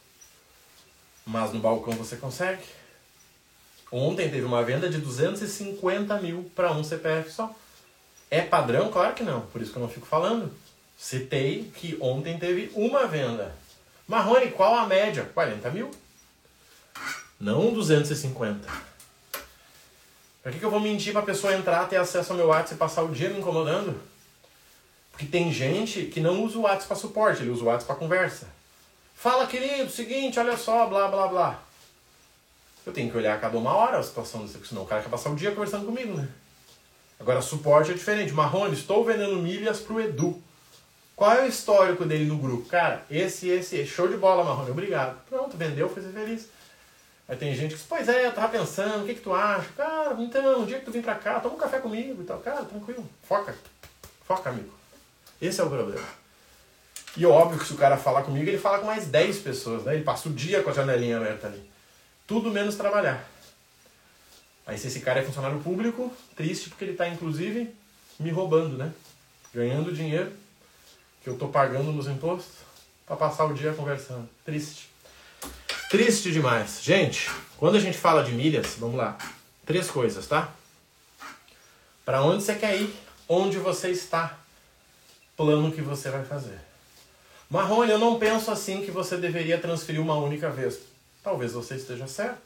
mas 1.27 1.51
no 1.51 1.59
balcão 1.59 1.93
você 1.93 2.15
consegue. 2.15 2.63
Ontem 3.91 4.29
teve 4.29 4.45
uma 4.45 4.63
venda 4.63 4.89
de 4.89 4.97
250 4.97 6.19
mil 6.21 6.49
para 6.55 6.71
um 6.71 6.83
CPF 6.83 7.31
só. 7.31 7.53
É 8.31 8.41
padrão? 8.41 8.89
Claro 8.89 9.13
que 9.13 9.23
não, 9.23 9.41
por 9.41 9.61
isso 9.61 9.71
que 9.71 9.77
eu 9.77 9.81
não 9.81 9.89
fico 9.89 10.05
falando. 10.05 10.51
Citei 10.97 11.71
que 11.75 11.97
ontem 12.01 12.39
teve 12.39 12.71
uma 12.73 13.05
venda. 13.05 13.53
Marrone, 14.07 14.51
qual 14.51 14.75
a 14.75 14.87
média? 14.87 15.29
40 15.33 15.69
mil. 15.69 15.91
Não 17.39 17.73
250. 17.73 18.67
Por 20.41 20.51
que, 20.51 20.59
que 20.59 20.65
eu 20.65 20.71
vou 20.71 20.79
mentir 20.79 21.11
para 21.11 21.21
a 21.21 21.25
pessoa 21.25 21.53
entrar, 21.53 21.87
ter 21.87 21.97
acesso 21.97 22.31
ao 22.31 22.37
meu 22.37 22.47
WhatsApp 22.47 22.75
e 22.75 22.77
passar 22.77 23.03
o 23.03 23.11
dia 23.11 23.29
me 23.29 23.39
incomodando? 23.39 23.99
Porque 25.11 25.25
tem 25.25 25.51
gente 25.51 26.05
que 26.05 26.21
não 26.21 26.43
usa 26.43 26.57
o 26.57 26.61
WhatsApp 26.61 26.87
para 26.87 26.95
suporte, 26.95 27.41
ele 27.41 27.51
usa 27.51 27.63
o 27.63 27.67
WhatsApp 27.67 27.85
para 27.85 27.95
conversa. 27.95 28.56
Fala, 29.17 29.47
querido, 29.47 29.89
seguinte, 29.89 30.39
olha 30.39 30.55
só, 30.55 30.85
blá, 30.85 31.07
blá, 31.07 31.27
blá. 31.27 31.59
Eu 32.85 32.93
tenho 32.93 33.09
que 33.09 33.17
olhar 33.17 33.35
a 33.35 33.39
cada 33.39 33.57
uma 33.57 33.73
hora 33.73 33.97
a 33.97 34.03
situação 34.03 34.45
desse, 34.45 34.63
senão 34.63 34.83
o 34.83 34.85
cara 34.85 35.01
quer 35.01 35.09
passar 35.09 35.31
o 35.31 35.35
dia 35.35 35.49
conversando 35.49 35.87
comigo, 35.87 36.13
né? 36.13 36.29
Agora, 37.19 37.41
suporte 37.41 37.89
é 37.89 37.95
diferente. 37.95 38.31
Marrone, 38.31 38.75
estou 38.75 39.03
vendendo 39.03 39.35
milhas 39.37 39.79
pro 39.79 39.99
Edu. 39.99 40.39
Qual 41.15 41.31
é 41.31 41.45
o 41.45 41.47
histórico 41.47 42.05
dele 42.05 42.25
no 42.25 42.37
grupo? 42.37 42.69
Cara, 42.69 43.03
esse, 43.09 43.49
esse, 43.49 43.87
show 43.87 44.07
de 44.07 44.15
bola, 44.17 44.43
Marrone, 44.43 44.69
obrigado. 44.69 45.19
Pronto, 45.27 45.57
vendeu, 45.57 45.89
foi 45.89 46.03
ser 46.03 46.11
feliz. 46.11 46.47
Aí 47.27 47.35
tem 47.35 47.55
gente 47.55 47.71
que 47.71 47.77
diz, 47.77 47.87
pois 47.89 48.07
é, 48.07 48.27
eu 48.27 48.31
tava 48.33 48.49
pensando, 48.49 49.01
o 49.01 49.05
que 49.07 49.15
que 49.15 49.21
tu 49.21 49.33
acha? 49.33 49.67
Cara, 49.75 50.15
então, 50.19 50.59
um 50.61 50.65
dia 50.67 50.77
que 50.77 50.85
tu 50.85 50.91
vem 50.91 51.01
pra 51.01 51.15
cá, 51.15 51.39
toma 51.39 51.55
um 51.55 51.57
café 51.57 51.79
comigo 51.79 52.21
e 52.21 52.25
tal. 52.25 52.37
Cara, 52.37 52.63
tranquilo, 52.63 53.03
foca. 53.23 53.55
Foca, 54.27 54.51
amigo. 54.51 54.71
Esse 55.41 55.59
é 55.59 55.63
o 55.63 55.69
problema. 55.71 56.05
E 57.17 57.25
óbvio 57.25 57.57
que 57.57 57.65
se 57.65 57.73
o 57.73 57.77
cara 57.77 57.97
falar 57.97 58.21
comigo, 58.21 58.47
ele 58.47 58.59
fala 58.59 58.77
com 58.77 58.85
mais 58.85 59.07
10 59.07 59.39
pessoas, 59.39 59.83
né? 59.83 59.95
Ele 59.95 60.03
passa 60.03 60.29
o 60.29 60.33
dia 60.33 60.61
com 60.61 60.69
a 60.69 60.73
janelinha 60.73 61.17
aberta 61.17 61.47
ali. 61.47 61.67
Tudo 62.27 62.51
menos 62.51 62.75
trabalhar. 62.75 63.27
Aí 64.67 64.77
se 64.77 64.85
esse 64.85 64.99
cara 64.99 65.19
é 65.19 65.23
funcionário 65.23 65.59
público, 65.59 66.13
triste 66.35 66.69
porque 66.69 66.83
ele 66.83 66.91
está 66.91 67.07
inclusive 67.07 67.73
me 68.19 68.29
roubando, 68.29 68.77
né? 68.77 68.93
Ganhando 69.51 69.91
dinheiro 69.91 70.31
que 71.23 71.29
eu 71.29 71.33
estou 71.33 71.49
pagando 71.49 71.91
nos 71.91 72.05
impostos 72.07 72.53
para 73.07 73.15
passar 73.15 73.45
o 73.45 73.53
dia 73.53 73.73
conversando. 73.73 74.29
Triste. 74.45 74.87
Triste 75.89 76.31
demais. 76.31 76.83
Gente, 76.83 77.31
quando 77.57 77.77
a 77.77 77.79
gente 77.79 77.97
fala 77.97 78.23
de 78.23 78.31
milhas, 78.31 78.75
vamos 78.77 78.97
lá. 78.97 79.17
Três 79.65 79.89
coisas, 79.89 80.27
tá? 80.27 80.53
Para 82.05 82.21
onde 82.21 82.43
você 82.43 82.53
quer 82.53 82.79
ir? 82.79 82.93
Onde 83.27 83.57
você 83.57 83.89
está? 83.89 84.37
Plano 85.35 85.71
que 85.71 85.81
você 85.81 86.11
vai 86.11 86.23
fazer. 86.23 86.66
Marrone, 87.49 87.91
eu 87.91 87.99
não 87.99 88.19
penso 88.19 88.51
assim 88.51 88.81
que 88.83 88.91
você 88.91 89.15
deveria 89.17 89.57
transferir 89.57 90.01
uma 90.01 90.15
única 90.15 90.49
vez. 90.49 90.79
Talvez 91.23 91.53
você 91.53 91.75
esteja 91.75 92.07
certo. 92.07 92.41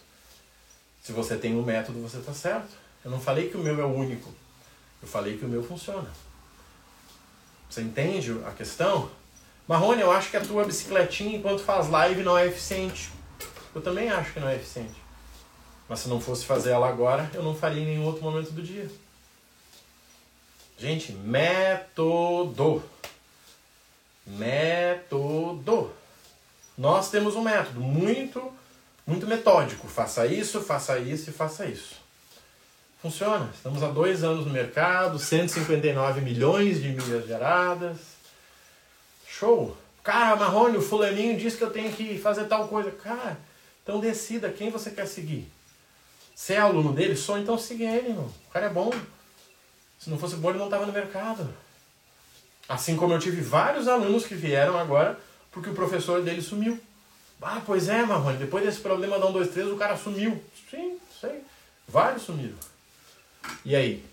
Se 1.02 1.12
você 1.12 1.36
tem 1.36 1.56
um 1.56 1.64
método, 1.64 2.02
você 2.02 2.18
está 2.18 2.34
certo. 2.34 2.70
Eu 3.04 3.10
não 3.10 3.20
falei 3.20 3.50
que 3.50 3.58
o 3.58 3.64
meu 3.64 3.80
é 3.80 3.84
o 3.84 3.94
único. 3.94 4.32
Eu 5.02 5.08
falei 5.08 5.38
que 5.38 5.46
o 5.46 5.50
meu 5.50 5.64
funciona. 5.64 6.10
Você 7.68 7.82
entende 7.82 8.32
a 8.46 8.52
questão? 8.52 9.10
Marrone, 9.68 10.02
eu 10.02 10.12
acho 10.12 10.30
que 10.30 10.38
a 10.38 10.42
tua 10.42 10.66
bicicletinha 10.66 11.38
enquanto 11.38 11.64
faz 11.64 11.90
live 11.90 12.22
não 12.22 12.38
é 12.38 12.46
eficiente. 12.46 13.10
Eu 13.74 13.82
também 13.82 14.10
acho 14.10 14.34
que 14.34 14.40
não 14.40 14.50
é 14.50 14.56
eficiente. 14.56 15.02
Mas 15.90 16.00
se 16.00 16.10
não 16.10 16.22
fosse 16.22 16.46
fazer 16.46 16.72
ela 16.72 16.88
agora, 16.88 17.30
eu 17.34 17.42
não 17.42 17.56
faria 17.56 17.82
em 17.82 17.86
nenhum 17.86 18.06
outro 18.06 18.22
momento 18.22 18.52
do 18.52 18.62
dia. 18.62 18.90
Gente, 20.78 21.12
método. 21.14 22.84
Método. 24.26 25.94
Nós 26.78 27.10
temos 27.10 27.36
um 27.36 27.42
método 27.42 27.80
muito, 27.80 28.52
muito 29.06 29.28
metódico. 29.28 29.88
Faça 29.88 30.26
isso, 30.26 30.62
faça 30.62 30.98
isso 31.00 31.30
e 31.30 31.34
faça 31.34 31.66
isso. 31.66 31.96
Funciona. 33.02 33.50
Estamos 33.54 33.82
há 33.82 33.88
dois 33.88 34.24
anos 34.24 34.46
no 34.46 34.52
mercado, 34.52 35.18
159 35.18 36.22
milhões 36.22 36.82
de 36.82 36.90
milhas 36.90 37.26
geradas. 37.26 37.98
Show! 39.28 39.76
Cara, 40.04 40.36
Marrone, 40.36 40.78
o 40.78 40.82
fulaninho 40.82 41.38
disse 41.38 41.58
que 41.58 41.64
eu 41.64 41.72
tenho 41.72 41.92
que 41.92 42.18
fazer 42.18 42.46
tal 42.46 42.68
coisa. 42.68 42.92
Cara, 42.92 43.38
então 43.84 44.00
decida 44.00 44.50
quem 44.50 44.70
você 44.70 44.92
quer 44.92 45.08
seguir. 45.08 45.48
Você 46.36 46.54
é 46.54 46.58
aluno 46.58 46.94
dele? 46.94 47.16
Só 47.16 47.38
então 47.38 47.58
siga 47.58 47.86
ele, 47.86 48.10
irmão. 48.10 48.32
O 48.50 48.52
cara 48.52 48.68
é 48.68 48.70
bom. 48.70 48.92
Se 50.00 50.10
não 50.10 50.18
fosse 50.18 50.36
bom, 50.36 50.50
ele 50.50 50.60
não 50.60 50.66
estava 50.66 50.86
no 50.86 50.94
mercado. 50.94 51.54
Assim 52.72 52.96
como 52.96 53.14
eu 53.14 53.20
tive 53.20 53.42
vários 53.42 53.86
alunos 53.86 54.26
que 54.26 54.34
vieram 54.34 54.80
agora 54.80 55.20
porque 55.52 55.70
o 55.70 55.74
professor 55.74 56.22
dele 56.22 56.42
sumiu. 56.42 56.80
Ah, 57.42 57.62
pois 57.66 57.90
é, 57.90 58.02
Marrone, 58.06 58.38
depois 58.38 58.64
desse 58.64 58.80
problema 58.80 59.20
da 59.20 59.26
1, 59.26 59.34
2, 59.34 59.50
3, 59.50 59.68
o 59.72 59.76
cara 59.76 59.98
sumiu. 59.98 60.42
Sim, 60.70 60.98
sei. 61.20 61.42
Vários 61.86 62.24
sumiram. 62.24 62.56
E 63.66 63.76
aí? 63.76 64.06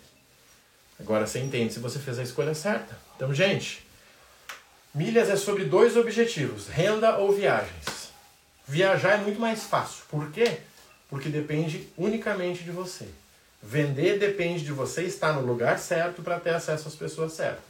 Agora 0.99 1.25
você 1.25 1.38
entende 1.38 1.73
se 1.73 1.79
você 1.79 2.01
fez 2.01 2.18
a 2.18 2.25
escolha 2.25 2.53
certa. 2.53 2.99
Então, 3.14 3.33
gente, 3.33 3.87
milhas 4.92 5.31
é 5.31 5.37
sobre 5.37 5.64
dois 5.64 5.97
objetivos: 5.97 6.66
renda 6.66 7.16
ou 7.18 7.31
viagens. 7.31 8.11
Viajar 8.66 9.12
é 9.12 9.18
muito 9.18 9.38
mais 9.38 9.62
fácil. 9.62 10.03
Por 10.11 10.33
quê? 10.33 10.59
Porque 11.09 11.29
depende 11.29 11.88
unicamente 11.97 12.64
de 12.64 12.73
você. 12.73 13.07
Vender 13.62 14.18
depende 14.18 14.64
de 14.64 14.73
você 14.73 15.05
estar 15.05 15.33
no 15.35 15.47
lugar 15.47 15.79
certo 15.79 16.23
para 16.23 16.40
ter 16.40 16.51
acesso 16.51 16.88
às 16.88 16.97
pessoas 16.97 17.35
certas. 17.35 17.67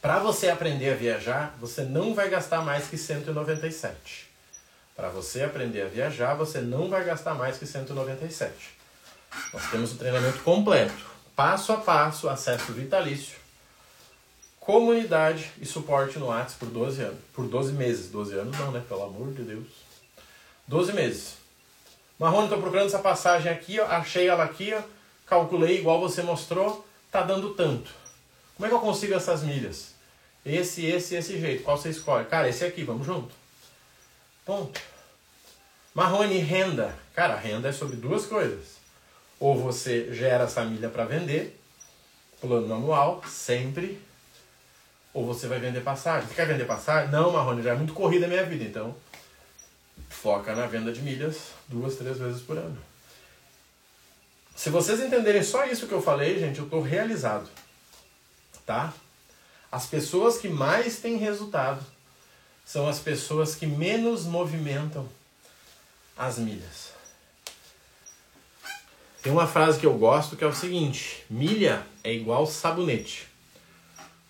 Para 0.00 0.18
você 0.18 0.48
aprender 0.48 0.92
a 0.92 0.96
viajar, 0.96 1.54
você 1.60 1.82
não 1.82 2.14
vai 2.14 2.30
gastar 2.30 2.62
mais 2.64 2.86
que 2.88 2.96
197. 2.96 4.28
Para 4.96 5.08
você 5.10 5.42
aprender 5.42 5.82
a 5.82 5.88
viajar, 5.88 6.34
você 6.34 6.60
não 6.60 6.88
vai 6.88 7.04
gastar 7.04 7.34
mais 7.34 7.58
que 7.58 7.66
197. 7.66 8.52
Nós 9.52 9.70
temos 9.70 9.92
o 9.92 9.96
treinamento 9.96 10.38
completo, 10.40 11.06
passo 11.36 11.72
a 11.72 11.76
passo, 11.76 12.28
acesso 12.28 12.72
vitalício, 12.72 13.36
comunidade 14.58 15.50
e 15.60 15.66
suporte 15.66 16.18
no 16.18 16.26
WhatsApp 16.26 16.58
por 16.58 16.68
12 16.68 17.02
anos. 17.02 17.18
Por 17.34 17.46
12 17.46 17.72
meses. 17.72 18.10
12 18.10 18.34
anos 18.38 18.58
não, 18.58 18.70
né? 18.70 18.82
Pelo 18.88 19.02
amor 19.02 19.32
de 19.32 19.42
Deus. 19.42 19.66
12 20.66 20.92
meses. 20.92 21.34
Marrone, 22.18 22.44
estou 22.44 22.60
procurando 22.60 22.86
essa 22.86 22.98
passagem 22.98 23.50
aqui, 23.50 23.80
ó, 23.80 23.86
achei 23.86 24.28
ela 24.28 24.44
aqui, 24.44 24.74
ó, 24.74 24.82
calculei 25.26 25.78
igual 25.78 25.98
você 25.98 26.22
mostrou, 26.22 26.86
tá 27.10 27.22
dando 27.22 27.54
tanto. 27.54 27.90
Como 28.60 28.66
é 28.66 28.68
que 28.68 28.74
eu 28.74 28.80
consigo 28.80 29.14
essas 29.14 29.42
milhas? 29.42 29.94
Esse, 30.44 30.84
esse, 30.84 31.14
esse 31.14 31.40
jeito. 31.40 31.62
Qual 31.62 31.78
você 31.78 31.88
escolhe? 31.88 32.26
Cara, 32.26 32.46
esse 32.46 32.62
aqui, 32.62 32.84
vamos 32.84 33.06
junto. 33.06 33.34
Ponto. 34.44 34.78
Marrone, 35.94 36.36
renda. 36.36 36.94
Cara, 37.14 37.36
renda 37.36 37.70
é 37.70 37.72
sobre 37.72 37.96
duas 37.96 38.26
coisas. 38.26 38.76
Ou 39.38 39.56
você 39.56 40.12
gera 40.12 40.44
essa 40.44 40.62
milha 40.62 40.90
para 40.90 41.06
vender, 41.06 41.58
plano 42.38 42.74
anual, 42.74 43.22
sempre. 43.26 43.98
Ou 45.14 45.24
você 45.24 45.46
vai 45.46 45.58
vender 45.58 45.80
passagem. 45.80 46.28
Você 46.28 46.34
quer 46.34 46.46
vender 46.46 46.66
passagem? 46.66 47.10
Não, 47.10 47.32
Marrone, 47.32 47.62
já 47.62 47.70
é 47.70 47.76
muito 47.76 47.94
corrida 47.94 48.26
a 48.26 48.28
minha 48.28 48.44
vida, 48.44 48.64
então 48.64 48.94
foca 50.10 50.54
na 50.54 50.66
venda 50.66 50.92
de 50.92 51.00
milhas 51.00 51.52
duas, 51.66 51.96
três 51.96 52.18
vezes 52.18 52.42
por 52.42 52.58
ano. 52.58 52.76
Se 54.54 54.68
vocês 54.68 55.00
entenderem 55.00 55.42
só 55.42 55.64
isso 55.64 55.86
que 55.86 55.94
eu 55.94 56.02
falei, 56.02 56.38
gente, 56.38 56.58
eu 56.58 56.66
estou 56.66 56.82
realizado. 56.82 57.48
Tá? 58.66 58.92
As 59.70 59.86
pessoas 59.86 60.38
que 60.38 60.48
mais 60.48 60.98
têm 60.98 61.16
resultado 61.16 61.84
são 62.64 62.88
as 62.88 62.98
pessoas 62.98 63.54
que 63.54 63.66
menos 63.66 64.24
movimentam 64.24 65.08
as 66.16 66.38
milhas. 66.38 66.90
Tem 69.22 69.32
uma 69.32 69.46
frase 69.46 69.78
que 69.78 69.86
eu 69.86 69.98
gosto 69.98 70.36
que 70.36 70.44
é 70.44 70.46
o 70.46 70.54
seguinte: 70.54 71.24
milha 71.28 71.86
é 72.02 72.12
igual 72.12 72.46
sabonete. 72.46 73.26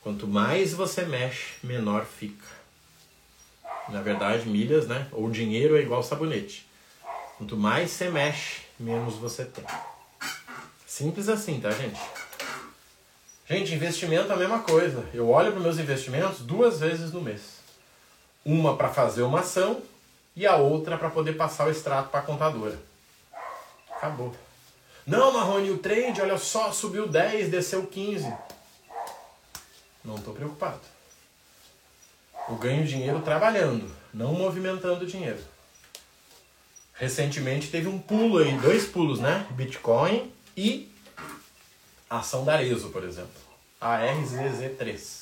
Quanto 0.03 0.27
mais 0.27 0.73
você 0.73 1.03
mexe, 1.05 1.55
menor 1.63 2.07
fica. 2.07 2.47
Na 3.89 4.01
verdade, 4.01 4.49
milhas, 4.49 4.87
né? 4.87 5.09
Ou 5.13 5.31
dinheiro 5.31 5.77
é 5.77 5.81
igual 5.81 6.03
sabonete. 6.03 6.67
Quanto 7.37 7.57
mais 7.57 7.91
você 7.91 8.11
mexe, 8.11 8.63
menos 8.79 9.15
você 9.15 9.45
tem. 9.45 9.65
Simples 10.87 11.29
assim, 11.29 11.61
tá, 11.61 11.71
gente? 11.71 12.01
Gente, 13.51 13.75
investimento 13.75 14.31
é 14.31 14.35
a 14.37 14.39
mesma 14.39 14.61
coisa. 14.61 15.05
Eu 15.13 15.29
olho 15.29 15.51
para 15.51 15.61
meus 15.61 15.77
investimentos 15.77 16.39
duas 16.39 16.79
vezes 16.79 17.11
no 17.11 17.21
mês. 17.21 17.59
Uma 18.45 18.77
para 18.77 18.89
fazer 18.89 19.23
uma 19.23 19.41
ação 19.41 19.83
e 20.37 20.47
a 20.47 20.55
outra 20.55 20.97
para 20.97 21.11
poder 21.11 21.33
passar 21.33 21.67
o 21.67 21.71
extrato 21.71 22.11
para 22.11 22.21
a 22.21 22.23
contadora. 22.23 22.79
Acabou. 23.91 24.33
Não, 25.05 25.33
Marrone, 25.33 25.73
o 25.73 25.79
trade, 25.79 26.23
olha 26.23 26.39
só, 26.39 26.71
subiu 26.71 27.09
10, 27.09 27.51
desceu 27.51 27.85
15. 27.85 28.33
Não 30.05 30.15
estou 30.15 30.33
preocupado. 30.33 30.79
Eu 32.49 32.55
ganho 32.55 32.87
dinheiro 32.87 33.21
trabalhando, 33.21 33.91
não 34.15 34.33
movimentando 34.33 35.05
dinheiro. 35.05 35.41
Recentemente 36.95 37.69
teve 37.69 37.89
um 37.89 37.99
pulo 37.99 38.39
aí, 38.39 38.57
dois 38.59 38.87
pulos, 38.87 39.19
né? 39.19 39.45
Bitcoin 39.51 40.33
e 40.57 40.89
ação 42.11 42.45
da 42.45 42.55
Arezo, 42.55 42.91
por 42.91 43.05
exemplo. 43.05 43.31
A 43.81 44.01
RZZ3. 44.01 45.21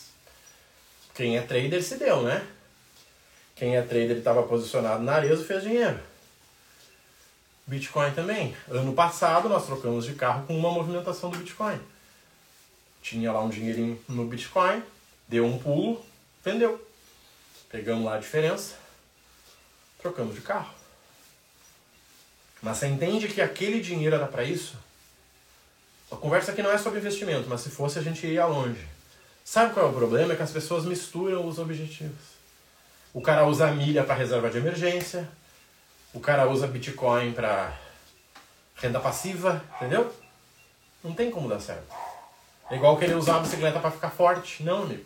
Quem 1.14 1.36
é 1.36 1.42
trader 1.42 1.82
se 1.82 1.96
deu, 1.96 2.22
né? 2.22 2.46
Quem 3.54 3.76
é 3.76 3.82
trader 3.82 4.16
estava 4.16 4.42
posicionado 4.44 5.02
na 5.02 5.14
Arezo 5.14 5.44
fez 5.44 5.62
dinheiro. 5.62 6.00
Bitcoin 7.66 8.12
também. 8.12 8.56
Ano 8.70 8.94
passado 8.94 9.48
nós 9.48 9.66
trocamos 9.66 10.06
de 10.06 10.14
carro 10.14 10.46
com 10.46 10.56
uma 10.56 10.70
movimentação 10.70 11.28
do 11.28 11.38
Bitcoin. 11.38 11.78
Tinha 13.02 13.30
lá 13.30 13.42
um 13.42 13.50
dinheirinho 13.50 14.02
no 14.08 14.24
Bitcoin, 14.24 14.82
deu 15.28 15.44
um 15.44 15.58
pulo, 15.58 16.04
vendeu. 16.42 16.82
Pegamos 17.68 18.06
lá 18.06 18.14
a 18.14 18.18
diferença, 18.18 18.76
trocamos 19.98 20.34
de 20.34 20.40
carro. 20.40 20.72
Mas 22.62 22.78
você 22.78 22.86
entende 22.86 23.28
que 23.28 23.42
aquele 23.42 23.80
dinheiro 23.80 24.16
era 24.16 24.26
para 24.26 24.42
isso? 24.42 24.76
A 26.10 26.16
conversa 26.16 26.52
aqui 26.52 26.62
não 26.62 26.70
é 26.70 26.78
sobre 26.78 26.98
investimento, 26.98 27.48
mas 27.48 27.60
se 27.60 27.70
fosse 27.70 27.98
a 27.98 28.02
gente 28.02 28.26
ia 28.26 28.46
longe. 28.46 28.86
Sabe 29.44 29.72
qual 29.72 29.86
é 29.86 29.88
o 29.90 29.92
problema? 29.92 30.32
É 30.32 30.36
que 30.36 30.42
as 30.42 30.50
pessoas 30.50 30.84
misturam 30.84 31.46
os 31.46 31.58
objetivos. 31.58 32.38
O 33.12 33.20
cara 33.20 33.46
usa 33.46 33.70
milha 33.70 34.04
para 34.04 34.14
reserva 34.14 34.50
de 34.50 34.58
emergência, 34.58 35.28
o 36.12 36.20
cara 36.20 36.48
usa 36.48 36.66
Bitcoin 36.66 37.32
para 37.32 37.72
renda 38.76 39.00
passiva, 39.00 39.62
entendeu? 39.76 40.14
Não 41.02 41.12
tem 41.12 41.30
como 41.30 41.48
dar 41.48 41.60
certo. 41.60 41.94
É 42.70 42.76
igual 42.76 42.96
querer 42.98 43.14
usar 43.14 43.36
a 43.36 43.40
bicicleta 43.40 43.80
para 43.80 43.90
ficar 43.90 44.10
forte. 44.10 44.62
Não, 44.62 44.82
amigo. 44.82 45.04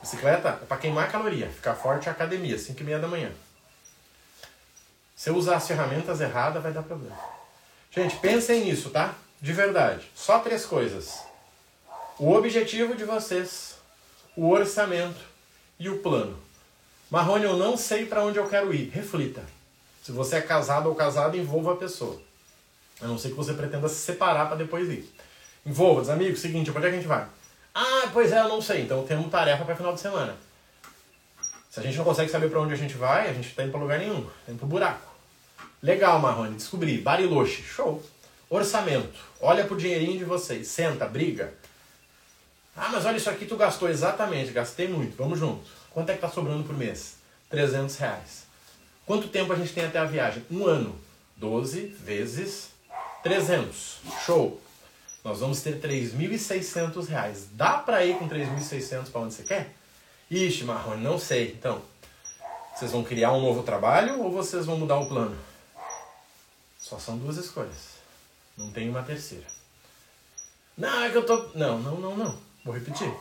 Bicicleta 0.00 0.48
é 0.48 0.66
para 0.66 0.76
queimar 0.76 1.10
caloria, 1.10 1.48
ficar 1.50 1.74
forte 1.74 2.08
é 2.08 2.12
academia, 2.12 2.58
5 2.58 2.80
e 2.80 2.84
meia 2.84 2.98
da 2.98 3.08
manhã. 3.08 3.32
Se 5.14 5.30
eu 5.30 5.36
usar 5.36 5.56
as 5.56 5.66
ferramentas 5.66 6.20
erradas, 6.20 6.62
vai 6.62 6.72
dar 6.72 6.82
problema. 6.82 7.18
Gente, 7.90 8.16
pensem 8.16 8.64
nisso, 8.64 8.90
tá? 8.90 9.14
De 9.40 9.52
verdade. 9.52 10.08
Só 10.14 10.40
três 10.40 10.66
coisas. 10.66 11.20
O 12.18 12.32
objetivo 12.32 12.96
de 12.96 13.04
vocês, 13.04 13.76
o 14.36 14.48
orçamento 14.48 15.20
e 15.78 15.88
o 15.88 15.98
plano. 15.98 16.36
Marrone, 17.10 17.44
eu 17.44 17.56
não 17.56 17.76
sei 17.76 18.06
para 18.06 18.24
onde 18.24 18.38
eu 18.38 18.48
quero 18.48 18.74
ir. 18.74 18.90
Reflita. 18.90 19.42
Se 20.02 20.10
você 20.10 20.36
é 20.36 20.40
casado 20.40 20.88
ou 20.88 20.94
casado, 20.94 21.36
envolva 21.36 21.74
a 21.74 21.76
pessoa. 21.76 22.20
A 23.00 23.06
não 23.06 23.16
ser 23.16 23.28
que 23.28 23.34
você 23.34 23.54
pretenda 23.54 23.88
se 23.88 23.96
separar 23.96 24.46
para 24.46 24.56
depois 24.56 24.88
ir. 24.88 25.08
Envolva, 25.64 26.00
os 26.00 26.08
amigos, 26.08 26.40
seguinte, 26.40 26.72
para 26.72 26.80
onde 26.80 26.88
é 26.88 26.90
que 26.90 26.96
a 26.96 26.98
gente 26.98 27.08
vai? 27.08 27.26
Ah, 27.74 28.10
pois 28.12 28.32
é, 28.32 28.40
eu 28.40 28.48
não 28.48 28.60
sei. 28.60 28.82
Então 28.82 29.06
temos 29.06 29.30
tarefa 29.30 29.64
para 29.64 29.76
final 29.76 29.94
de 29.94 30.00
semana. 30.00 30.36
Se 31.70 31.78
a 31.78 31.82
gente 31.82 31.96
não 31.96 32.04
consegue 32.04 32.30
saber 32.30 32.50
para 32.50 32.60
onde 32.60 32.74
a 32.74 32.76
gente 32.76 32.96
vai, 32.96 33.28
a 33.28 33.32
gente 33.32 33.48
está 33.48 33.62
indo 33.62 33.70
para 33.70 33.80
lugar 33.80 33.98
nenhum. 33.98 34.18
Está 34.40 34.52
indo 34.52 34.58
para 34.58 34.68
buraco. 34.68 35.12
Legal, 35.80 36.18
Marrone. 36.18 36.56
Descobri. 36.56 36.98
Bariloche. 36.98 37.62
Show. 37.62 38.02
Orçamento. 38.50 39.18
Olha 39.40 39.64
pro 39.64 39.76
dinheirinho 39.76 40.18
de 40.18 40.24
vocês. 40.24 40.68
Senta, 40.68 41.06
briga. 41.06 41.52
Ah, 42.76 42.88
mas 42.90 43.04
olha 43.04 43.16
isso 43.16 43.28
aqui, 43.28 43.44
tu 43.44 43.56
gastou 43.56 43.88
exatamente. 43.88 44.52
Gastei 44.52 44.88
muito. 44.88 45.16
Vamos 45.16 45.38
junto. 45.38 45.68
Quanto 45.90 46.10
é 46.10 46.14
que 46.14 46.20
tá 46.20 46.28
sobrando 46.28 46.64
por 46.64 46.76
mês? 46.76 47.16
300 47.50 47.96
reais. 47.96 48.44
Quanto 49.04 49.28
tempo 49.28 49.52
a 49.52 49.56
gente 49.56 49.72
tem 49.72 49.84
até 49.84 49.98
a 49.98 50.04
viagem? 50.04 50.44
Um 50.50 50.66
ano. 50.66 50.98
12 51.36 51.86
vezes 52.04 52.70
300. 53.22 53.98
Show. 54.24 54.60
Nós 55.24 55.40
vamos 55.40 55.60
ter 55.60 55.80
3.600 55.80 57.06
reais. 57.08 57.48
Dá 57.52 57.78
para 57.78 58.04
ir 58.04 58.16
com 58.18 58.28
3.600 58.28 59.10
para 59.10 59.20
onde 59.20 59.34
você 59.34 59.42
quer? 59.42 59.74
Ixi, 60.30 60.64
Marrone, 60.64 61.02
não 61.02 61.18
sei. 61.18 61.52
Então, 61.58 61.82
Vocês 62.74 62.92
vão 62.92 63.02
criar 63.02 63.32
um 63.32 63.40
novo 63.40 63.64
trabalho 63.64 64.22
ou 64.22 64.30
vocês 64.30 64.64
vão 64.64 64.78
mudar 64.78 64.96
o 64.98 65.08
plano? 65.08 65.36
Só 66.78 66.96
são 66.98 67.18
duas 67.18 67.36
escolhas. 67.36 67.97
Não 68.58 68.72
tem 68.72 68.90
uma 68.90 69.02
terceira. 69.04 69.46
Não, 70.76 71.04
é 71.04 71.10
que 71.10 71.16
eu 71.16 71.24
tô. 71.24 71.50
Não, 71.54 71.78
não, 71.78 72.00
não, 72.00 72.16
não. 72.16 72.38
Vou 72.64 72.74
repetir. 72.74 73.12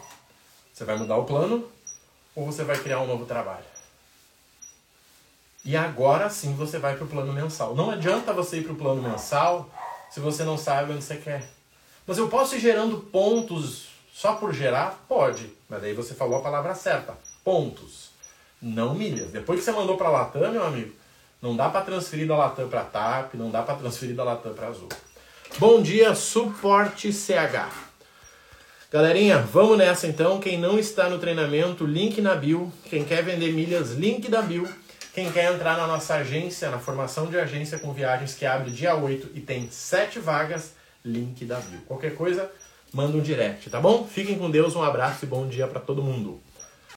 Você 0.73 0.83
vai 0.83 0.97
mudar 0.97 1.15
o 1.17 1.25
plano 1.25 1.69
ou 2.35 2.45
você 2.45 2.63
vai 2.63 2.77
criar 2.77 3.01
um 3.01 3.07
novo 3.07 3.25
trabalho? 3.25 3.65
E 5.63 5.75
agora 5.77 6.29
sim 6.29 6.55
você 6.55 6.79
vai 6.79 6.95
para 6.95 7.05
o 7.05 7.07
plano 7.07 7.31
mensal. 7.31 7.75
Não 7.75 7.91
adianta 7.91 8.33
você 8.33 8.57
ir 8.57 8.63
para 8.63 8.73
o 8.73 8.77
plano 8.77 9.01
mensal 9.01 9.69
se 10.09 10.19
você 10.19 10.43
não 10.43 10.57
sabe 10.57 10.93
onde 10.93 11.03
você 11.03 11.17
quer. 11.17 11.47
Mas 12.07 12.17
eu 12.17 12.29
posso 12.29 12.55
ir 12.55 12.59
gerando 12.59 12.97
pontos 12.99 13.89
só 14.11 14.35
por 14.35 14.53
gerar? 14.53 15.05
Pode. 15.07 15.51
Mas 15.69 15.81
daí 15.81 15.93
você 15.93 16.15
falou 16.15 16.39
a 16.39 16.41
palavra 16.41 16.73
certa. 16.73 17.15
Pontos. 17.43 18.09
Não 18.59 18.95
milhas. 18.95 19.31
Depois 19.31 19.59
que 19.59 19.65
você 19.65 19.71
mandou 19.71 19.97
para 19.97 20.07
a 20.07 20.11
Latam, 20.11 20.51
meu 20.51 20.65
amigo, 20.65 20.95
não 21.39 21.55
dá 21.55 21.69
para 21.69 21.85
transferir 21.85 22.27
da 22.27 22.35
Latam 22.35 22.67
para 22.67 22.83
TAP, 22.83 23.35
não 23.35 23.51
dá 23.51 23.61
para 23.61 23.75
transferir 23.75 24.15
da 24.15 24.23
Latam 24.23 24.53
para 24.53 24.67
Azul. 24.67 24.89
Bom 25.55 25.81
dia, 25.81 26.13
suporte 26.13 27.11
CH. 27.11 27.71
Galerinha, 28.91 29.39
vamos 29.39 29.75
nessa 29.75 30.05
então. 30.05 30.39
Quem 30.39 30.59
não 30.59 30.77
está 30.77 31.09
no 31.09 31.17
treinamento, 31.17 31.83
link 31.83 32.21
na 32.21 32.35
bio. 32.35 32.71
Quem 32.85 33.03
quer 33.03 33.23
vender 33.23 33.51
milhas, 33.53 33.93
link 33.93 34.29
da 34.29 34.43
bio. 34.43 34.69
Quem 35.15 35.31
quer 35.31 35.51
entrar 35.51 35.75
na 35.75 35.87
nossa 35.87 36.13
agência, 36.13 36.69
na 36.69 36.77
formação 36.77 37.25
de 37.25 37.39
agência 37.39 37.79
com 37.79 37.91
viagens 37.91 38.35
que 38.35 38.45
abre 38.45 38.69
dia 38.69 38.93
8 38.95 39.31
e 39.33 39.41
tem 39.41 39.67
7 39.71 40.19
vagas, 40.19 40.75
link 41.03 41.43
da 41.43 41.59
bio. 41.59 41.79
Qualquer 41.87 42.13
coisa, 42.13 42.51
manda 42.93 43.17
um 43.17 43.21
direct, 43.21 43.67
tá 43.71 43.81
bom? 43.81 44.07
Fiquem 44.07 44.37
com 44.37 44.51
Deus, 44.51 44.75
um 44.75 44.83
abraço 44.83 45.25
e 45.25 45.27
bom 45.27 45.47
dia 45.47 45.65
para 45.65 45.79
todo 45.79 46.03
mundo. 46.03 46.39